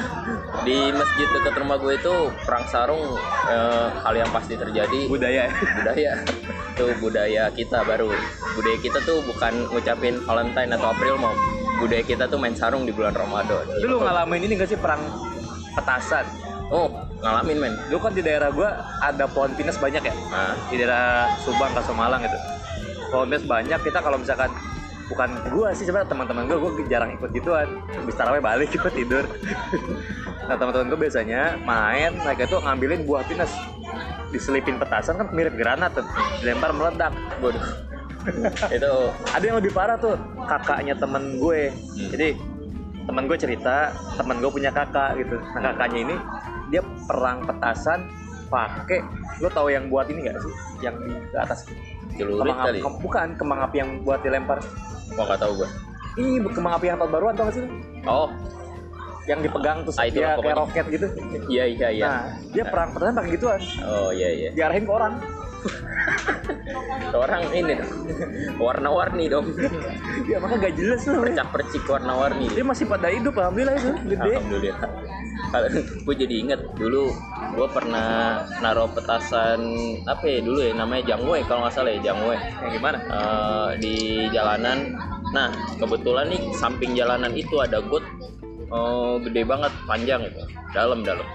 di 0.66 0.90
masjid 0.90 1.27
dekat 1.31 1.55
rumah 1.62 1.79
gue 1.79 1.94
itu 1.94 2.14
perang 2.42 2.66
sarung 2.66 3.14
eh, 3.46 3.87
hal 4.03 4.14
yang 4.18 4.27
pasti 4.35 4.59
terjadi 4.59 5.07
Budaya. 5.07 5.46
ya. 5.46 5.51
budaya 5.79 6.12
itu 6.72 6.87
budaya 6.98 7.44
kita 7.55 7.87
baru 7.87 8.11
budaya 8.59 8.79
kita 8.83 8.98
tuh 9.07 9.22
bukan 9.22 9.70
ngucapin 9.70 10.18
Valentine 10.27 10.75
atau 10.75 10.90
April 10.90 11.14
mau 11.22 11.33
budaya 11.79 12.03
kita 12.03 12.27
tuh 12.27 12.42
main 12.42 12.59
sarung 12.59 12.83
di 12.83 12.90
bulan 12.90 13.14
Ramadan 13.14 13.62
Dulu 13.79 14.03
ngalamin 14.03 14.42
ini 14.51 14.59
gak 14.59 14.75
sih 14.75 14.81
perang 14.81 15.01
petasan? 15.76 16.26
oh 16.72 16.88
ngalamin 17.20 17.58
men. 17.61 17.74
Dulu 17.92 18.08
kan 18.08 18.12
di 18.16 18.24
daerah 18.24 18.48
gua 18.48 18.80
ada 19.04 19.28
pohon 19.28 19.52
pinus 19.52 19.76
banyak 19.76 20.02
ya. 20.02 20.14
nah 20.32 20.56
Di 20.72 20.80
daerah 20.80 21.28
Subang, 21.44 21.70
Kasomalang 21.76 22.24
gitu. 22.24 22.38
Pohon 23.12 23.28
pinus 23.28 23.44
banyak. 23.44 23.78
Kita 23.85 24.00
kalau 24.00 24.16
misalkan 24.16 24.48
bukan 25.12 25.28
gua 25.52 25.76
sih 25.76 25.85
sebenarnya 25.85 26.08
teman-teman 26.08 26.48
gua 26.48 26.58
gua 26.58 26.72
jarang 26.88 27.12
ikut 27.12 27.30
gituan. 27.37 27.68
Habis 27.92 28.16
taraweh 28.16 28.40
balik 28.42 28.72
gua 28.74 28.90
tidur. 28.90 29.24
Nah 30.42 30.58
teman-teman 30.58 30.90
gua 30.90 31.00
biasanya 31.06 31.54
main 31.62 32.18
mereka 32.18 32.50
tuh 32.50 32.58
ngambilin 32.66 33.06
buah 33.06 33.22
pinus. 33.30 33.52
Diselipin 34.35 34.74
petasan 34.74 35.14
kan 35.14 35.30
mirip 35.30 35.54
granat 35.54 35.94
tuh. 35.94 36.02
Dilempar 36.42 36.74
meledak. 36.74 37.14
Bodoh 37.38 37.62
itu 38.70 38.92
ada 39.35 39.44
yang 39.44 39.58
lebih 39.58 39.72
parah 39.74 39.98
tuh 39.98 40.14
kakaknya 40.46 40.94
temen 40.94 41.42
gue. 41.42 41.74
Jadi 42.11 42.38
temen 43.02 43.24
gue 43.26 43.38
cerita 43.38 43.90
temen 44.14 44.38
gue 44.38 44.50
punya 44.50 44.70
kakak 44.70 45.18
gitu. 45.18 45.36
Nah 45.54 45.72
kakaknya 45.72 46.00
ini 46.06 46.16
dia 46.70 46.82
perang 47.04 47.42
petasan 47.42 48.06
pakai 48.46 49.00
lo 49.40 49.48
tahu 49.48 49.72
yang 49.72 49.88
buat 49.88 50.06
ini 50.06 50.28
gak 50.28 50.36
sih? 50.38 50.54
Yang 50.80 50.94
di 51.02 51.12
atas 51.34 51.58
celurit 52.14 52.40
kembang 52.44 52.58
api 52.58 52.68
kali 52.68 52.78
kem- 52.80 53.00
bukan 53.00 53.28
kembang 53.36 53.60
api 53.64 53.76
yang 53.80 53.90
buat 54.02 54.20
dilempar. 54.20 54.58
Gua 55.12 55.24
nggak 55.26 55.40
tahu 55.40 55.52
gua. 55.58 55.68
Ini 56.12 56.30
kembang 56.46 56.74
api 56.76 56.84
yang 56.86 56.96
tahun 57.00 57.10
baruan 57.10 57.34
tau 57.34 57.44
gak 57.48 57.56
sih? 57.56 57.64
Oh. 58.04 58.28
Yang 59.22 59.38
dipegang 59.46 59.78
terus 59.86 59.96
Ah, 59.96 60.06
dia 60.10 60.34
kayak 60.34 60.56
roket 60.58 60.84
gitu. 60.90 61.06
Iya 61.46 61.64
iya 61.70 61.88
iya. 61.90 62.04
Nah 62.04 62.18
dia 62.50 62.64
perang 62.66 62.90
petasan 62.90 63.14
pakai 63.16 63.30
gituan. 63.34 63.60
Oh 63.86 64.10
iya 64.10 64.28
iya. 64.30 64.48
Diarahin 64.52 64.84
ke 64.84 64.92
orang 64.92 65.12
orang 67.22 67.42
ini 67.55 67.72
dong. 67.79 67.92
Warna-warni 68.59 69.25
dong. 69.31 69.46
Ya 70.22 70.38
maka 70.38 70.55
gak 70.55 70.79
jelas 70.79 71.03
loh 71.09 71.25
percak 71.25 71.48
percik 71.51 71.83
warna-warni. 71.88 72.46
Dia 72.53 72.64
masih 72.64 72.87
pada 72.87 73.11
hidup 73.11 73.35
alhamdulillah 73.37 73.75
itu. 73.75 73.90
Gede. 74.12 74.31
Alhamdulillah. 74.38 74.88
Kalau 75.53 75.68
gue 76.07 76.14
jadi 76.16 76.35
inget 76.40 76.61
dulu 76.79 77.12
gue 77.53 77.68
pernah 77.68 78.40
naruh 78.64 78.88
petasan 78.94 79.61
apa 80.09 80.25
ya 80.25 80.40
dulu 80.40 80.64
ya 80.64 80.72
namanya 80.72 81.12
jangwe 81.12 81.44
kalau 81.44 81.66
nggak 81.66 81.75
salah 81.75 81.90
ya 81.92 82.01
jangwe. 82.12 82.37
Yang 82.38 82.72
gimana? 82.79 82.98
Eh, 83.03 83.70
di 83.83 83.94
jalanan. 84.31 84.79
Nah 85.35 85.48
kebetulan 85.77 86.27
nih 86.33 86.42
samping 86.57 86.94
jalanan 86.94 87.33
itu 87.35 87.61
ada 87.61 87.83
got 87.83 88.05
eh, 88.72 89.14
gede 89.29 89.42
banget 89.44 89.72
panjang 89.85 90.22
itu. 90.25 90.42
Dalam 90.72 91.03
dalam. 91.03 91.27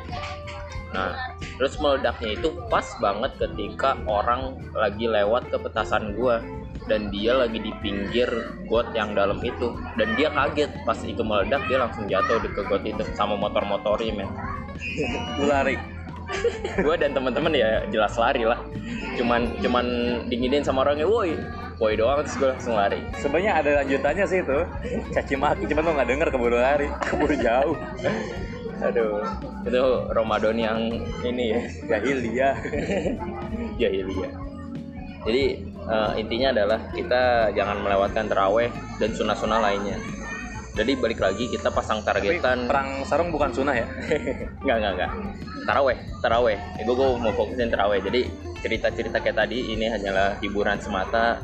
Nah 0.95 1.13
terus 1.57 1.75
meledaknya 1.81 2.37
itu 2.37 2.53
pas 2.69 2.85
banget 3.01 3.33
ketika 3.41 3.97
orang 4.05 4.61
lagi 4.77 5.09
lewat 5.09 5.49
ke 5.49 5.57
petasan 5.57 6.13
gua. 6.13 6.39
Dan 6.87 7.11
dia 7.11 7.35
lagi 7.35 7.59
di 7.59 7.75
pinggir 7.83 8.31
got 8.71 8.95
yang 8.95 9.11
dalam 9.11 9.43
itu. 9.43 9.75
Dan 9.99 10.15
dia 10.15 10.31
kaget 10.31 10.71
pas 10.87 10.95
itu 11.03 11.19
meledak 11.19 11.59
dia 11.67 11.83
langsung 11.83 12.07
jatuh 12.07 12.39
di 12.39 12.47
ke 12.47 12.63
got 12.63 12.79
itu 12.87 13.03
sama 13.11 13.35
motor-motori 13.35 14.15
men. 14.15 14.31
Lari? 15.43 15.75
Gue 16.79 16.95
dan 16.95 17.11
teman-teman 17.11 17.51
ya 17.51 17.83
jelas 17.91 18.15
lari 18.15 18.47
lah. 18.47 18.63
Cuman 19.19 19.51
cuman 19.59 19.85
dinginin 20.31 20.63
sama 20.63 20.87
orangnya 20.87 21.11
woi 21.11 21.35
woi 21.75 21.99
doang. 21.99 22.23
Terus 22.23 22.35
gue 22.39 22.49
langsung 22.55 22.79
lari. 22.79 23.03
Sebenarnya 23.19 23.59
ada 23.59 23.69
lanjutannya 23.83 24.23
sih 24.23 24.39
itu. 24.47 24.59
Caci 25.11 25.35
maki 25.35 25.67
cuman 25.67 25.83
lo 25.83 25.91
nggak 25.91 26.07
denger 26.07 26.27
keburu 26.31 26.55
lari. 26.55 26.87
Keburu 27.03 27.35
jauh 27.35 27.75
aduh 28.81 29.25
itu 29.65 29.85
Ramadan 30.13 30.57
yang 30.57 30.79
ini 31.25 31.45
ya 31.53 31.61
jahiliyah 31.97 32.55
jahiliyah 33.81 34.31
jadi 35.27 35.43
eh, 35.65 36.11
intinya 36.21 36.47
adalah 36.53 36.79
kita 36.93 37.51
jangan 37.57 37.77
melewatkan 37.81 38.25
teraweh 38.29 38.69
dan 39.01 39.11
sunnah-sunnah 39.11 39.59
lainnya 39.59 39.97
jadi 40.77 40.93
balik 40.93 41.17
lagi 41.17 41.49
kita 41.49 41.73
pasang 41.73 42.05
tapi 42.05 42.21
targetan 42.37 42.69
perang 42.69 43.01
sarung 43.09 43.33
bukan 43.33 43.49
sunnah 43.49 43.73
ya 43.73 43.89
Enggak, 44.61 44.77
enggak, 44.77 44.93
enggak. 44.93 45.11
Taraweh, 45.67 45.97
taraweh. 46.19 46.57
Ya, 46.79 46.81
gue, 46.83 46.95
gue 46.95 47.07
mau 47.19 47.33
fokusin 47.35 47.71
taraweh. 47.71 47.99
Jadi 48.03 48.21
cerita-cerita 48.59 49.23
kayak 49.23 49.47
tadi 49.47 49.73
ini 49.75 49.87
hanyalah 49.87 50.39
hiburan 50.43 50.79
semata. 50.79 51.39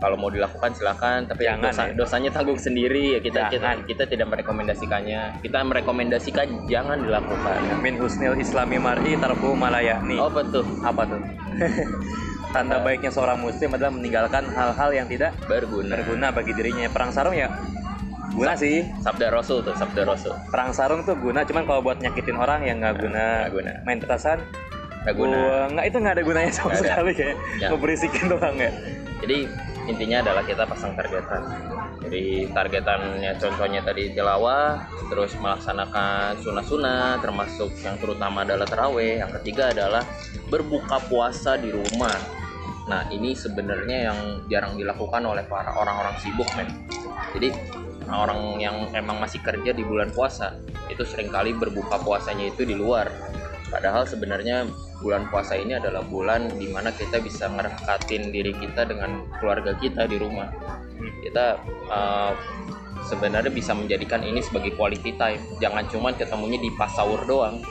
Kalau 0.00 0.16
mau 0.16 0.32
dilakukan 0.32 0.72
silakan, 0.72 1.28
tapi 1.28 1.44
Jangan, 1.44 1.68
dosa- 1.68 1.84
ya. 1.84 1.92
dosanya 1.92 2.30
tanggung 2.32 2.56
sendiri 2.56 3.14
ya 3.14 3.20
kita, 3.20 3.46
kita 3.46 3.60
Jangan. 3.60 3.76
kita 3.84 4.04
tidak 4.06 4.26
merekomendasikannya. 4.28 5.20
Kita 5.38 5.60
merekomendasikan 5.60 6.46
jangan 6.64 6.98
dilakukan. 6.98 7.60
min 7.78 7.94
husnil 7.94 8.32
islami 8.34 8.76
mar'i 8.76 9.12
tarku 9.14 9.52
malayani 9.52 10.16
Oh 10.16 10.28
betul, 10.28 10.64
apa 10.80 11.04
tuh 11.06 11.20
tanda 12.50 12.80
baiknya 12.80 13.08
seorang 13.08 13.38
muslim 13.38 13.70
adalah 13.70 13.90
meninggalkan 13.90 14.48
hal-hal 14.48 14.90
yang 14.90 15.06
tidak 15.06 15.36
berguna. 15.44 15.92
berguna 15.94 16.26
bagi 16.30 16.52
dirinya 16.52 16.88
perang 16.88 17.10
sarung 17.10 17.32
ya 17.32 17.52
guna 18.30 18.54
sih 18.54 18.86
Sabda 18.98 19.28
Rasul 19.28 19.60
tuh, 19.60 19.74
sabda 19.74 20.02
Rasul. 20.02 20.32
perang 20.48 20.70
sarung 20.70 21.02
tuh 21.02 21.14
guna 21.14 21.42
cuman 21.42 21.62
kalau 21.62 21.80
buat 21.80 21.98
nyakitin 21.98 22.34
orang 22.34 22.62
ya 22.62 22.72
nggak 22.72 22.94
guna 22.96 23.26
Nggak 23.44 23.52
guna. 23.52 23.72
main 23.84 23.98
petasan 23.98 24.38
Nggak 25.00 25.14
guna. 25.14 25.38
nggak 25.70 25.84
itu 25.86 25.96
nggak 25.98 26.14
ada 26.14 26.24
gunanya 26.24 26.52
sama 26.52 26.70
ada. 26.70 26.80
sekali 26.80 27.12
kayak 27.12 27.36
Ya. 27.58 27.68
ngeberisikin 27.68 28.24
doang 28.28 28.56
ya 28.56 28.70
Jadi 29.20 29.38
intinya 29.90 30.22
adalah 30.22 30.42
kita 30.46 30.64
pasang 30.64 30.94
targetan. 30.94 31.42
Jadi 32.00 32.48
targetannya 32.54 33.32
contohnya 33.36 33.80
tadi 33.82 34.14
tilawah, 34.14 34.86
terus 35.10 35.34
melaksanakan 35.36 36.38
sunnah-sunnah, 36.40 37.18
termasuk 37.18 37.74
yang 37.82 37.98
terutama 37.98 38.46
adalah 38.46 38.64
terawih. 38.64 39.20
Yang 39.20 39.42
ketiga 39.42 39.74
adalah 39.74 40.06
berbuka 40.48 41.02
puasa 41.10 41.58
di 41.58 41.74
rumah. 41.74 42.14
Nah 42.88 43.06
ini 43.10 43.34
sebenarnya 43.34 44.10
yang 44.10 44.18
jarang 44.50 44.74
dilakukan 44.78 45.22
oleh 45.22 45.44
para 45.46 45.76
orang-orang 45.76 46.14
sibuk 46.22 46.48
men. 46.54 46.70
Jadi 47.36 47.54
orang 48.10 48.58
yang 48.58 48.90
emang 48.90 49.22
masih 49.22 49.38
kerja 49.38 49.70
di 49.70 49.86
bulan 49.86 50.10
puasa 50.10 50.58
itu 50.90 51.06
sering 51.06 51.30
kali 51.30 51.54
berbuka 51.54 52.02
puasanya 52.02 52.50
itu 52.50 52.66
di 52.66 52.74
luar 52.74 53.06
padahal 53.70 54.04
sebenarnya 54.04 54.66
bulan 55.00 55.30
puasa 55.30 55.56
ini 55.56 55.78
adalah 55.78 56.04
bulan 56.04 56.50
di 56.58 56.68
mana 56.68 56.92
kita 56.92 57.22
bisa 57.22 57.48
ngerekatin 57.48 58.34
diri 58.34 58.52
kita 58.52 58.84
dengan 58.84 59.24
keluarga 59.40 59.72
kita 59.78 60.04
di 60.10 60.20
rumah. 60.20 60.50
Kita 61.24 61.56
uh, 61.88 62.34
sebenarnya 63.08 63.48
bisa 63.48 63.72
menjadikan 63.72 64.20
ini 64.20 64.44
sebagai 64.44 64.76
quality 64.76 65.16
time. 65.16 65.40
Jangan 65.62 65.88
cuma 65.88 66.12
ketemunya 66.12 66.60
di 66.60 66.68
pas 66.76 66.92
sahur 66.92 67.22
doang 67.24 67.62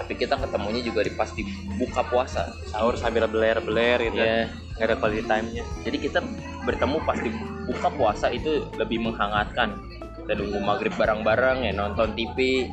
tapi 0.00 0.16
kita 0.16 0.32
ketemunya 0.40 0.80
juga 0.80 1.04
di 1.04 1.12
pas 1.12 1.28
di 1.36 1.44
buka 1.76 2.00
puasa. 2.08 2.56
Sahur 2.72 2.96
sambil 2.96 3.28
beler-beler 3.28 4.08
gitu. 4.08 4.16
Ya 4.16 4.48
nggak 4.80 4.86
ada 4.88 4.96
quality 4.96 5.24
time-nya. 5.28 5.64
Jadi 5.84 5.96
kita 6.00 6.24
bertemu 6.64 6.96
pas 7.04 7.20
di 7.20 7.28
buka 7.68 7.88
puasa 7.92 8.32
itu 8.32 8.64
lebih 8.80 9.04
menghangatkan. 9.04 9.76
Kita 10.24 10.32
nunggu 10.40 10.58
maghrib 10.64 10.96
bareng-bareng 10.96 11.68
ya 11.68 11.72
nonton 11.76 12.16
TV 12.16 12.70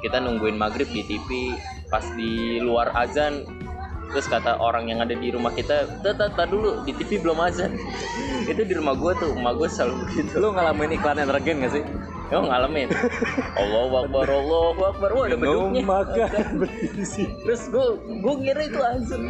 kita 0.00 0.22
nungguin 0.22 0.56
maghrib 0.56 0.88
di 0.92 1.02
TV 1.02 1.56
pas 1.96 2.12
di 2.12 2.60
luar 2.60 2.92
azan 2.92 3.40
terus 4.12 4.28
kata 4.28 4.60
orang 4.60 4.92
yang 4.92 5.00
ada 5.00 5.16
di 5.16 5.32
rumah 5.32 5.48
kita 5.48 5.96
tata 6.04 6.44
dulu 6.44 6.84
di 6.84 6.92
TV 6.92 7.24
belum 7.24 7.40
azan. 7.40 7.72
Itu 8.52 8.68
di 8.68 8.76
rumah 8.76 8.92
gue 9.00 9.16
tuh 9.16 9.32
rumah 9.32 9.56
gue 9.56 9.64
selalu 9.64 10.04
begitu. 10.04 10.36
Lu 10.36 10.52
ngalamin 10.52 10.92
iklan 10.92 11.24
energen 11.24 11.64
gak 11.64 11.72
sih 11.72 11.84
Oh 12.34 12.42
ngalamin. 12.42 12.90
Allah 13.54 14.02
Akbar 14.02 14.26
Allah 14.26 14.74
Akbar. 14.90 15.10
Wah 15.14 15.24
ada 15.30 15.38
beduknya. 15.38 15.82
Makan 15.86 16.58
berisi. 16.58 17.30
Terus 17.46 17.70
gue 17.70 17.86
gue 18.02 18.34
ngira 18.42 18.62
itu 18.66 18.80
azan 18.82 19.22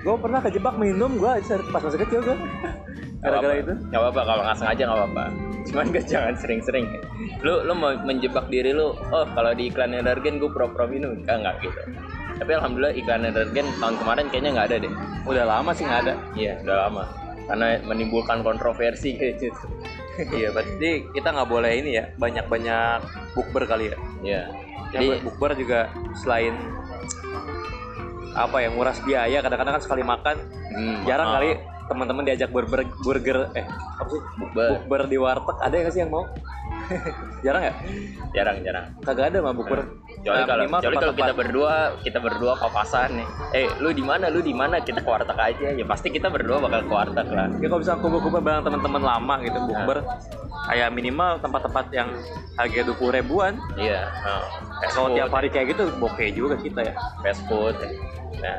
gue 0.00 0.16
pernah 0.16 0.40
kejebak 0.40 0.80
minum 0.80 1.20
gue 1.20 1.28
pas 1.68 1.82
masih 1.84 2.00
kecil 2.08 2.24
gue 2.24 2.36
gara-gara 3.20 3.54
itu. 3.60 3.74
Gak 3.92 4.00
apa-apa 4.00 4.20
kalau 4.24 4.42
nggak 4.48 4.56
sengaja 4.56 4.82
gak 4.88 4.96
apa-apa. 4.96 5.24
Cuman 5.68 5.86
gak 5.92 6.06
jangan 6.08 6.34
sering-sering. 6.40 6.86
Lu 7.44 7.60
lu 7.60 7.72
mau 7.76 7.92
menjebak 8.00 8.48
diri 8.48 8.72
lu 8.72 8.96
Oh 9.12 9.28
kalau 9.36 9.52
di 9.52 9.68
iklan 9.68 9.92
energen 9.92 10.40
gue 10.40 10.48
pura-pura 10.48 10.88
minum. 10.88 11.20
Enggak 11.20 11.36
enggak 11.44 11.54
gitu. 11.68 11.80
Tapi 12.40 12.50
alhamdulillah 12.56 12.94
iklan 12.96 13.28
energen 13.28 13.66
tahun 13.76 13.94
kemarin 14.00 14.26
kayaknya 14.32 14.50
nggak 14.56 14.66
ada 14.72 14.76
deh. 14.88 14.92
Udah 15.28 15.44
lama 15.44 15.70
sih 15.76 15.84
nggak 15.84 16.00
ada. 16.08 16.14
Iya 16.32 16.64
udah 16.64 16.76
lama. 16.88 17.04
Karena 17.44 17.76
menimbulkan 17.84 18.40
kontroversi 18.40 19.20
kayak 19.20 19.36
gitu 19.40 19.68
iya 20.34 20.48
berarti 20.50 20.90
kita 21.14 21.28
nggak 21.30 21.48
boleh 21.48 21.72
ini 21.78 21.90
ya 21.98 22.04
banyak-banyak 22.18 23.00
bukber 23.34 23.62
kali 23.68 23.94
ya? 23.94 23.96
Iya. 24.22 24.42
Jadi 24.88 25.06
Jadi 25.06 25.24
bukber 25.24 25.50
juga 25.54 25.80
selain 26.18 26.54
apa 28.38 28.56
ya 28.62 28.68
nguras 28.70 29.02
biaya 29.02 29.38
kadang-kadang 29.42 29.74
kan 29.80 29.82
sekali 29.82 30.02
makan 30.06 30.36
hmm, 30.70 30.96
jarang 31.10 31.34
kali 31.34 31.58
teman-teman 31.90 32.22
diajak 32.22 32.52
burger 32.52 32.86
burger 33.02 33.38
eh 33.56 33.66
apa 33.98 34.08
sih? 34.10 34.22
Bukber. 34.38 34.68
Bukber 34.76 35.00
di 35.10 35.16
warteg 35.18 35.56
ada 35.58 35.74
nggak 35.74 35.92
sih 35.94 36.00
yang 36.04 36.12
mau? 36.12 36.24
Jarang 37.44 37.62
ya? 37.68 37.74
Jarang-jarang 38.32 38.86
kagak 39.04 39.34
ada 39.34 39.38
mah 39.44 39.52
bukber 39.52 39.84
Kecuali 40.18 40.38
Nah, 40.38 40.46
kalau 40.50 40.64
kecuali 40.66 40.96
kalau 40.98 41.14
kita 41.14 41.32
berdua 41.34 41.74
kita 42.02 42.18
berdua 42.18 42.52
papasan 42.58 43.08
nih. 43.22 43.28
Eh, 43.54 43.66
lu 43.78 43.94
di 43.94 44.02
mana? 44.02 44.26
Lu 44.28 44.42
di 44.42 44.50
mana? 44.50 44.82
Kita 44.82 45.00
ke 45.00 45.08
warteg 45.08 45.38
aja. 45.38 45.68
Ya 45.78 45.84
pasti 45.86 46.10
kita 46.10 46.26
berdua 46.28 46.58
bakal 46.58 46.84
ke 46.84 46.92
warteg 46.92 47.28
lah. 47.30 47.48
ya 47.62 47.66
kalau 47.70 47.80
bisa 47.80 47.94
kumpul-kumpul 47.98 48.42
bareng 48.42 48.66
teman-teman 48.66 49.02
lama 49.02 49.34
gitu 49.46 49.58
Nah. 49.58 49.66
bukber 49.66 49.98
kayak 50.68 50.88
minimal 50.92 51.40
tempat-tempat 51.40 51.86
yang 51.94 52.08
harga 52.58 52.80
dua 52.84 52.96
puluh 52.98 53.12
ribuan 53.14 53.56
Iya. 53.78 54.04
Nah, 54.04 54.44
kalau 54.92 55.14
tiap 55.14 55.30
hari 55.30 55.48
kayak 55.48 55.72
gitu 55.78 55.88
bokeh 55.96 56.34
juga 56.34 56.58
kita 56.58 56.80
ya 56.82 56.92
fast 57.22 57.46
food. 57.46 57.78
Nah, 58.42 58.56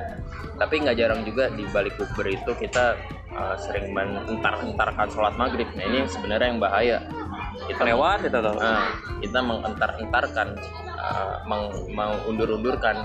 tapi 0.58 0.84
nggak 0.84 0.96
jarang 0.98 1.22
juga 1.24 1.52
di 1.54 1.64
balik 1.70 1.96
bukber 2.00 2.34
itu 2.34 2.52
kita 2.58 2.98
uh, 3.32 3.56
sering 3.60 3.92
menentar-entarkan 3.92 5.08
sholat 5.12 5.36
maghrib. 5.36 5.68
Nah, 5.76 5.86
ini 5.86 6.08
sebenarnya 6.08 6.48
yang 6.52 6.60
bahaya. 6.60 6.98
Kita 7.68 7.82
lewat 7.84 8.24
itu 8.24 8.38
tuh 8.40 8.56
Nah, 8.56 8.88
kita 9.20 9.40
mengentar-entarkan, 9.44 10.48
uh, 10.96 11.36
meng- 11.44 11.92
mengundur-undurkan 11.92 12.96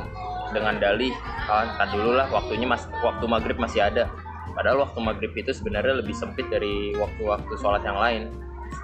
dengan 0.54 0.78
dalih, 0.78 1.10
ah, 1.50 1.66
ntar 1.74 1.90
dulu 1.90 2.14
lah 2.14 2.30
waktunya 2.30 2.68
mas, 2.68 2.86
waktu 3.02 3.24
maghrib 3.26 3.58
masih 3.58 3.82
ada. 3.82 4.06
Padahal 4.54 4.86
waktu 4.86 4.98
maghrib 5.02 5.34
itu 5.34 5.50
sebenarnya 5.50 5.98
lebih 5.98 6.14
sempit 6.14 6.46
dari 6.46 6.94
waktu-waktu 6.94 7.52
sholat 7.58 7.82
yang 7.82 7.98
lain. 7.98 8.30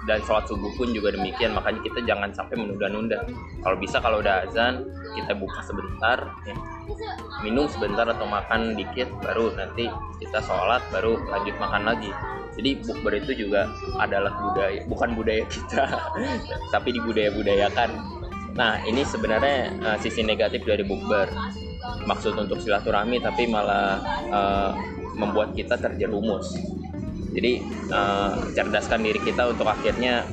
Dan 0.07 0.23
sholat 0.25 0.49
subuh 0.49 0.71
pun 0.79 0.89
juga 0.91 1.13
demikian, 1.13 1.53
makanya 1.53 1.83
kita 1.85 1.99
jangan 2.07 2.33
sampai 2.33 2.57
menunda-nunda. 2.57 3.21
Kalau 3.61 3.77
bisa 3.77 4.01
kalau 4.01 4.17
udah 4.23 4.47
azan, 4.49 4.87
kita 5.13 5.35
buka 5.35 5.59
sebentar, 5.61 6.17
ya, 6.47 6.55
minum 7.45 7.69
sebentar 7.69 8.07
atau 8.09 8.25
makan 8.25 8.73
dikit, 8.73 9.11
baru 9.21 9.53
nanti 9.53 9.91
kita 10.17 10.41
sholat, 10.41 10.81
baru 10.89 11.21
lanjut 11.29 11.55
makan 11.59 11.83
lagi. 11.85 12.11
Jadi 12.59 12.83
bukber 12.83 13.13
itu 13.15 13.47
juga 13.47 13.71
adalah 13.95 14.35
budaya, 14.35 14.83
bukan 14.87 15.15
budaya 15.15 15.43
kita, 15.47 15.87
tapi 16.73 16.91
dibudaya-budayakan. 16.99 17.89
Nah, 18.59 18.83
ini 18.83 19.07
sebenarnya 19.07 19.71
eh, 19.71 19.97
sisi 20.03 20.21
negatif 20.23 20.67
dari 20.67 20.83
bukber. 20.83 21.31
Maksud 22.05 22.37
untuk 22.37 22.59
silaturahmi, 22.59 23.23
tapi 23.23 23.47
malah 23.47 24.03
eh, 24.27 24.71
membuat 25.15 25.55
kita 25.55 25.79
terjerumus. 25.79 26.51
Jadi 27.31 27.63
eh, 27.87 28.31
cerdaskan 28.51 28.99
diri 28.99 29.23
kita 29.23 29.47
untuk 29.55 29.71
akhirnya 29.71 30.27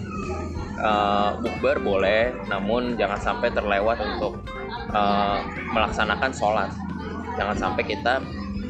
eh, 0.74 1.31
bukber 1.38 1.78
boleh, 1.78 2.35
namun 2.50 2.98
jangan 2.98 3.22
sampai 3.22 3.54
terlewat 3.54 4.02
untuk 4.02 4.42
eh, 4.90 5.38
melaksanakan 5.70 6.35
sholat. 6.35 6.74
Jangan 7.38 7.54
sampai 7.54 7.87
kita 7.87 8.18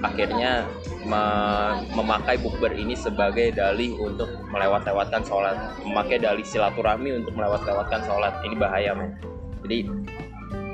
akhirnya 0.02 0.66
me- 1.06 1.82
memakai 1.94 2.38
bukber 2.38 2.74
ini 2.74 2.94
sebagai 2.94 3.54
dalih 3.54 3.96
untuk 3.98 4.28
melewat-lewatkan 4.50 5.22
sholat, 5.26 5.56
memakai 5.82 6.22
dalih 6.22 6.44
silaturahmi 6.46 7.24
untuk 7.24 7.34
melewat-lewatkan 7.34 8.04
sholat. 8.06 8.38
Ini 8.46 8.54
bahaya, 8.54 8.92
men. 8.94 9.18
Jadi 9.66 9.78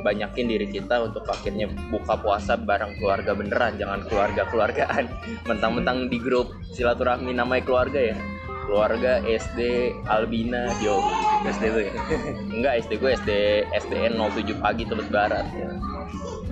banyakin 0.05 0.47
diri 0.53 0.69
kita 0.69 1.01
untuk 1.01 1.25
akhirnya 1.25 1.65
buka 1.89 2.21
puasa 2.21 2.61
bareng 2.61 3.01
keluarga 3.01 3.33
beneran, 3.33 3.81
jangan 3.81 4.05
keluarga-keluargaan. 4.05 5.09
Mentang-mentang 5.49 6.13
di 6.13 6.21
grup 6.21 6.53
silaturahmi 6.77 7.33
namanya 7.33 7.65
keluarga 7.65 8.01
ya. 8.13 8.17
Keluarga 8.65 9.21
SD 9.25 9.93
Albina 10.09 10.73
Jo. 10.81 11.01
SD 11.45 11.65
ya 11.69 11.93
Enggak, 12.57 12.73
SD 12.89 12.97
gue 12.97 13.13
SD 13.13 13.31
SDN 13.77 14.17
07 14.17 14.57
pagi 14.57 14.89
Tebet 14.89 15.09
Barat 15.13 15.45
ya. 15.53 15.69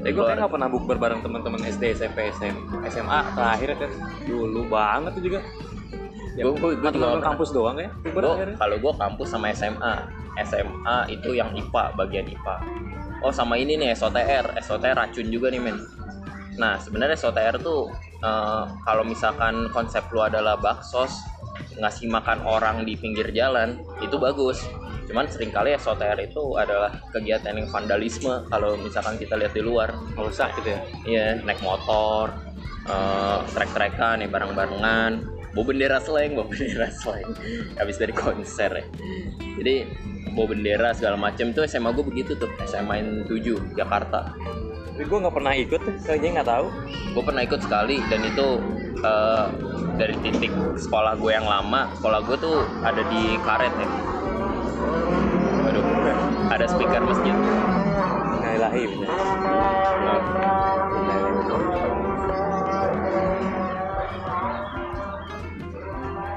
Tapi 0.03 0.11
gue 0.11 0.25
kayak 0.25 0.39
nggak 0.41 0.53
pernah 0.53 0.69
bukber 0.69 0.97
bareng 0.99 1.21
teman-teman 1.23 1.61
SD, 1.63 1.95
SMP, 1.95 2.33
SM, 2.35 2.55
SMA 2.91 3.19
terakhir 3.35 3.69
kan 3.79 3.91
dulu 4.25 4.67
banget 4.67 5.13
tuh 5.15 5.23
juga. 5.23 5.41
Ya, 6.33 6.43
gua- 6.49 6.57
gua 6.59 6.91
juga 6.91 7.07
kampus 7.21 7.51
doang 7.53 7.77
ya. 7.77 7.91
Akhirnya. 8.33 8.57
kalau 8.57 8.77
gue 8.81 8.93
kampus 8.97 9.29
sama 9.29 9.47
SMA 9.53 9.95
SMA 10.41 10.97
itu 11.13 11.37
yang 11.37 11.53
IPA 11.53 11.93
bagian 11.93 12.25
IPA 12.25 12.57
oh 13.21 13.29
sama 13.29 13.61
ini 13.61 13.77
nih 13.77 13.93
SOTR 13.93 14.57
SOTR 14.59 14.97
racun 14.97 15.29
juga 15.29 15.53
nih 15.53 15.61
men 15.61 15.77
nah 16.57 16.81
sebenarnya 16.81 17.17
SOTR 17.17 17.61
tuh 17.61 17.93
eh, 18.25 18.65
kalau 18.81 19.05
misalkan 19.05 19.69
konsep 19.71 20.09
lu 20.09 20.25
adalah 20.25 20.57
baksos 20.57 21.21
ngasih 21.77 22.09
makan 22.09 22.41
orang 22.45 22.85
di 22.85 22.97
pinggir 22.97 23.29
jalan 23.33 23.77
itu 24.01 24.17
bagus 24.17 24.65
cuman 25.13 25.29
sering 25.29 25.53
kali 25.53 25.77
SOTR 25.77 26.17
itu 26.25 26.57
adalah 26.57 26.89
kegiatan 27.13 27.53
yang 27.53 27.69
vandalisme 27.69 28.49
kalau 28.49 28.81
misalkan 28.81 29.21
kita 29.21 29.37
lihat 29.37 29.53
di 29.53 29.61
luar 29.61 29.93
Rusak 30.17 30.57
gitu 30.57 30.73
ya. 30.73 30.81
Iya, 31.05 31.27
naik 31.45 31.61
motor, 31.61 32.33
eh 32.89 33.39
trek-trekan, 33.53 34.25
ya 34.25 34.29
bareng-barengan, 34.33 35.21
bawa 35.53 35.65
bendera 35.69 36.01
slang, 36.01 36.33
bawa 36.33 36.49
bendera 36.57 36.89
slang, 36.89 37.29
habis 37.77 38.01
dari 38.01 38.17
konser 38.17 38.73
ya. 38.73 38.85
Jadi 39.61 39.85
bawa 40.33 40.57
bendera 40.57 40.97
segala 40.97 41.21
macam 41.21 41.53
itu 41.53 41.61
SMA 41.69 41.93
gue 41.93 42.05
begitu 42.09 42.33
tuh, 42.41 42.49
SMA 42.65 43.05
N 43.05 43.29
7 43.29 43.77
Jakarta. 43.77 44.33
Tapi 44.97 45.05
gue 45.05 45.19
nggak 45.29 45.37
pernah 45.37 45.53
ikut, 45.53 45.81
kayaknya 46.09 46.41
nggak 46.41 46.49
tahu. 46.49 46.67
Gue 47.13 47.23
pernah 47.25 47.45
ikut 47.45 47.61
sekali 47.61 48.01
dan 48.09 48.25
itu 48.25 48.49
eh, 49.05 49.47
dari 50.01 50.17
titik 50.25 50.53
sekolah 50.81 51.21
gue 51.21 51.37
yang 51.37 51.45
lama, 51.45 51.93
sekolah 52.01 52.25
gue 52.25 52.37
tuh 52.41 52.65
ada 52.81 53.05
di 53.13 53.37
karet 53.45 53.77
ya. 53.77 53.89
Ada 56.53 56.69
speaker 56.69 57.01
masjid. 57.01 57.33
Nah, 57.33 58.51
ilahi 58.53 58.83
bener. 58.85 59.09
Nah, 59.09 60.21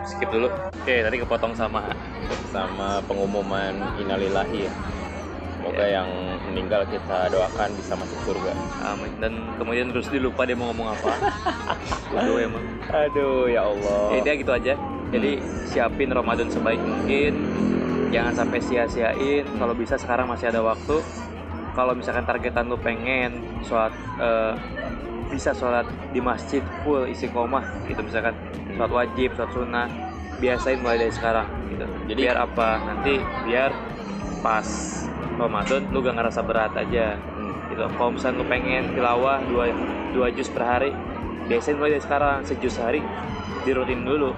Skip 0.07 0.29
dulu. 0.31 0.47
Oke, 0.47 0.95
tadi 1.03 1.17
kepotong 1.19 1.51
sama 1.51 1.91
sama 2.47 3.03
pengumuman 3.03 3.75
innalillahi 3.99 4.71
ya. 4.71 4.73
Semoga 5.59 5.83
Iya. 5.83 5.99
yang 5.99 6.09
meninggal 6.47 6.87
kita 6.87 7.27
doakan 7.27 7.69
bisa 7.75 7.99
masuk 7.99 8.19
surga. 8.23 8.55
Amin. 8.87 9.11
Dan 9.19 9.33
kemudian 9.59 9.91
terus 9.91 10.07
lupa 10.15 10.47
dia 10.47 10.55
mau 10.55 10.71
ngomong 10.71 10.95
apa. 10.95 11.11
Bodoh 12.15 12.39
emang. 12.39 12.63
Aduh 12.87 13.51
ya 13.51 13.67
Allah. 13.67 14.15
Ya, 14.23 14.31
gitu 14.39 14.51
aja. 14.55 14.79
Jadi 15.11 15.43
siapin 15.67 16.07
Ramadan 16.15 16.47
sebaik 16.47 16.79
mungkin. 16.79 17.33
Jangan 18.13 18.33
sampai 18.33 18.59
sia-siain. 18.61 19.45
Kalau 19.57 19.73
bisa 19.73 19.95
sekarang 19.97 20.29
masih 20.29 20.49
ada 20.49 20.61
waktu. 20.61 21.01
Kalau 21.75 21.91
misalkan 21.91 22.23
targetan 22.23 22.71
lu 22.71 22.79
pengen 22.79 23.43
sholat 23.65 23.91
eh, 24.21 24.53
bisa 25.27 25.51
sholat 25.51 25.83
di 26.15 26.23
masjid 26.23 26.63
full 26.85 27.03
isi 27.09 27.27
komah 27.27 27.65
gitu 27.89 27.99
misalkan 27.99 28.31
sholat 28.71 28.91
wajib, 28.93 29.35
sholat 29.35 29.51
sunnah 29.51 29.87
biasain 30.39 30.79
mulai 30.79 31.03
dari 31.03 31.11
sekarang 31.11 31.47
gitu. 31.75 31.83
Jadi 32.07 32.19
biar 32.31 32.37
apa? 32.39 32.79
Nanti 32.79 33.19
biar 33.43 33.75
pas 34.39 34.67
Ramadan 35.35 35.83
lu 35.91 35.99
gak 35.99 36.15
ngerasa 36.15 36.39
berat 36.47 36.71
aja 36.79 37.19
Hmm. 37.35 37.51
gitu 37.67 37.83
kalau 37.99 38.15
misalnya 38.15 38.39
lu 38.39 38.45
pengen 38.47 38.83
tilawah 38.95 39.43
dua 39.51 39.67
dua 40.15 40.27
juz 40.31 40.47
per 40.47 40.63
hari 40.63 40.91
biasain 41.51 41.75
mulai 41.75 41.99
dari 41.99 42.03
sekarang 42.03 42.47
sejus 42.47 42.79
sehari 42.79 43.03
dirutin 43.67 44.07
dulu 44.07 44.31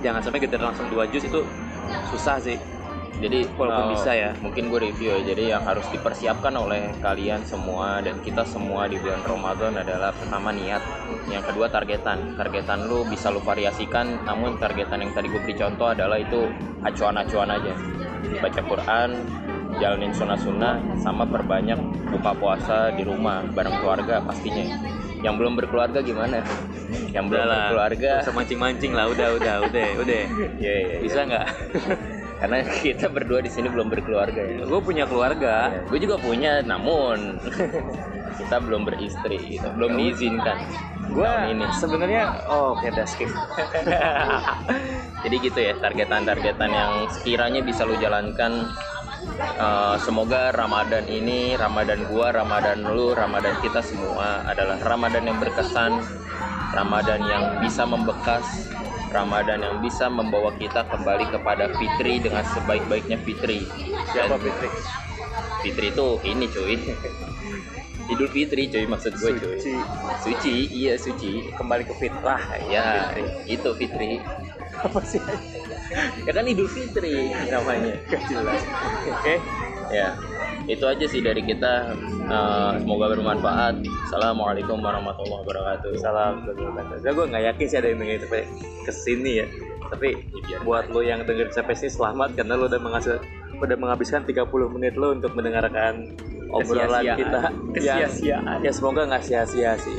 jangan 0.00 0.22
sampai 0.22 0.38
kita 0.38 0.60
langsung 0.60 0.86
dua 0.86 1.10
juz 1.10 1.26
itu 1.26 1.42
susah 2.12 2.38
sih. 2.40 2.58
Jadi 3.16 3.48
Walaupun 3.56 3.84
eh, 3.88 3.92
bisa 3.96 4.12
ya. 4.12 4.30
mungkin 4.44 4.68
gue 4.68 4.92
review 4.92 5.08
ya 5.16 5.20
jadi 5.32 5.56
yang 5.56 5.64
harus 5.64 5.88
dipersiapkan 5.88 6.52
oleh 6.52 6.92
kalian 7.00 7.40
semua 7.48 8.04
dan 8.04 8.20
kita 8.20 8.44
semua 8.44 8.84
di 8.92 9.00
bulan 9.00 9.24
Ramadan 9.24 9.72
adalah 9.80 10.12
pertama 10.12 10.52
niat 10.52 10.84
yang 11.32 11.40
kedua 11.40 11.72
targetan. 11.72 12.36
Targetan 12.36 12.84
lu 12.84 13.08
bisa 13.08 13.32
lu 13.32 13.40
variasikan 13.40 14.20
namun 14.28 14.60
targetan 14.60 15.00
yang 15.00 15.16
tadi 15.16 15.32
gue 15.32 15.40
beri 15.40 15.56
contoh 15.56 15.96
adalah 15.96 16.20
itu 16.20 16.44
acuan-acuan 16.84 17.56
aja. 17.56 17.72
Baca 18.36 18.60
Quran 18.60 19.10
jalanin 19.80 20.12
sunnah-sunnah 20.12 21.00
sama 21.00 21.24
perbanyak 21.24 21.80
buka 22.12 22.32
puasa 22.36 22.92
di 22.92 23.00
rumah 23.04 23.44
bareng 23.48 23.80
keluarga 23.80 24.20
pastinya 24.24 24.76
yang 25.26 25.34
belum 25.34 25.58
berkeluarga 25.58 25.98
gimana? 26.06 26.38
Yang 27.10 27.24
belum 27.34 27.44
lah, 27.50 27.58
berkeluarga. 27.74 28.10
usah 28.22 28.34
mancing-mancing 28.38 28.92
lah 28.94 29.10
udah 29.10 29.28
udah 29.42 29.54
udah 29.66 29.88
udah. 30.06 30.22
Ya, 30.62 30.70
ya, 30.70 30.74
ya. 30.86 30.98
bisa 31.02 31.18
nggak? 31.26 31.46
Karena 32.40 32.56
kita 32.68 33.10
berdua 33.10 33.42
di 33.42 33.50
sini 33.50 33.66
belum 33.66 33.90
berkeluarga 33.90 34.38
ya. 34.38 34.62
Gue 34.62 34.78
punya 34.78 35.08
keluarga. 35.08 35.82
Gue 35.90 35.98
juga 35.98 36.20
punya 36.22 36.62
namun 36.62 37.42
kita 38.40 38.56
belum 38.62 38.86
beristri 38.86 39.58
gitu. 39.58 39.66
Belum 39.74 39.98
diizinkan. 39.98 40.62
Gue 41.10 41.26
tahun 41.26 41.58
ini. 41.58 41.64
sebenarnya 41.74 42.22
oh 42.46 42.78
oke 42.78 42.86
udah 42.86 43.06
skip. 43.08 43.32
Jadi 45.26 45.36
gitu 45.42 45.58
ya 45.58 45.74
targetan-targetan 45.80 46.70
yang 46.70 46.92
sekiranya 47.10 47.64
bisa 47.66 47.82
lu 47.82 47.98
jalankan 47.98 48.68
Eh, 49.36 49.96
semoga 50.06 50.54
Ramadan 50.54 51.02
ini 51.10 51.58
Ramadan 51.58 52.06
gua 52.06 52.30
Ramadan 52.30 52.78
lu 52.86 53.10
Ramadan 53.10 53.58
kita 53.58 53.82
semua 53.82 54.46
adalah 54.46 54.78
Ramadan 54.78 55.26
yang 55.26 55.42
berkesan 55.42 55.98
Ramadan 56.70 57.20
yang 57.26 57.44
bisa 57.58 57.82
membekas 57.82 58.70
Ramadan 59.10 59.58
yang 59.58 59.76
bisa 59.82 60.06
membawa 60.06 60.54
kita 60.54 60.86
kembali 60.86 61.26
kepada 61.34 61.74
Fitri 61.74 62.22
dengan 62.22 62.44
sebaik-baiknya 62.46 63.18
Fitri. 63.26 63.66
Siapa 64.14 64.38
Fitri? 64.38 64.70
Fitri 65.64 65.86
itu 65.90 66.06
ini 66.22 66.46
cuy. 66.46 66.76
Idul 68.12 68.30
Fitri 68.30 68.70
cuy 68.70 68.84
maksud 68.86 69.18
gue 69.18 69.30
cuy. 69.40 69.56
Suci. 69.58 69.74
Suci 70.22 70.56
iya 70.70 70.94
suci. 70.94 71.50
Kembali 71.50 71.82
ke 71.82 71.94
fitrah. 71.98 72.60
Ya 72.70 73.10
Fitri. 73.10 73.24
itu 73.58 73.70
Fitri 73.74 74.22
apa 74.82 75.00
sih? 75.06 75.20
Ya 76.26 76.32
kan 76.34 76.44
Idul 76.44 76.68
Fitri 76.68 77.30
namanya. 77.48 77.94
Gak 78.10 78.22
jelas. 78.28 78.62
Oke. 79.12 79.34
Ya 79.94 80.18
itu 80.66 80.82
aja 80.82 81.06
sih 81.06 81.22
dari 81.22 81.46
kita. 81.46 81.94
Eh, 82.26 82.72
semoga 82.82 83.06
bermanfaat. 83.14 83.86
Assalamualaikum 84.10 84.82
warahmatullahi 84.82 85.46
wabarakatuh. 85.46 85.90
Salam. 86.02 86.42
Sebenernya 86.42 87.12
gue 87.14 87.26
nggak 87.30 87.44
yakin 87.54 87.66
sih 87.70 87.78
ada 87.78 87.88
yang 87.94 87.98
dengerin 88.02 88.22
sampai 88.26 88.42
ke 88.82 88.92
sini 88.92 89.32
ya. 89.40 89.46
Tapi 89.86 90.08
Ya, 90.46 90.62
buat 90.62 90.86
lo 90.94 91.02
yang 91.02 91.26
dengerin 91.26 91.50
sampai 91.50 91.74
sini 91.74 91.90
selamat 91.90 92.38
karena 92.38 92.54
lo 92.54 92.70
udah 92.70 92.78
menghasil 92.78 93.18
udah 93.58 93.76
menghabiskan 93.82 94.22
30 94.22 94.46
menit 94.70 94.94
lo 94.94 95.10
untuk 95.10 95.34
mendengarkan 95.34 96.14
obrolan 96.54 97.02
kita. 97.18 97.50
Kesia-siaan. 97.74 98.62
ya 98.62 98.70
semoga 98.70 99.10
nggak 99.10 99.22
sia-sia 99.26 99.74
sih 99.74 99.96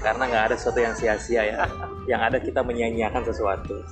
karena 0.00 0.22
nggak 0.26 0.44
ada 0.50 0.54
sesuatu 0.56 0.80
yang 0.80 0.94
sia-sia 0.96 1.42
ya. 1.44 1.64
Yang 2.08 2.20
ada 2.32 2.38
kita 2.40 2.60
menyia-nyiakan 2.64 3.22
sesuatu. 3.28 3.84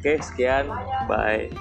Oke 0.00 0.16
sekian. 0.24 0.68
Bye 1.06 1.52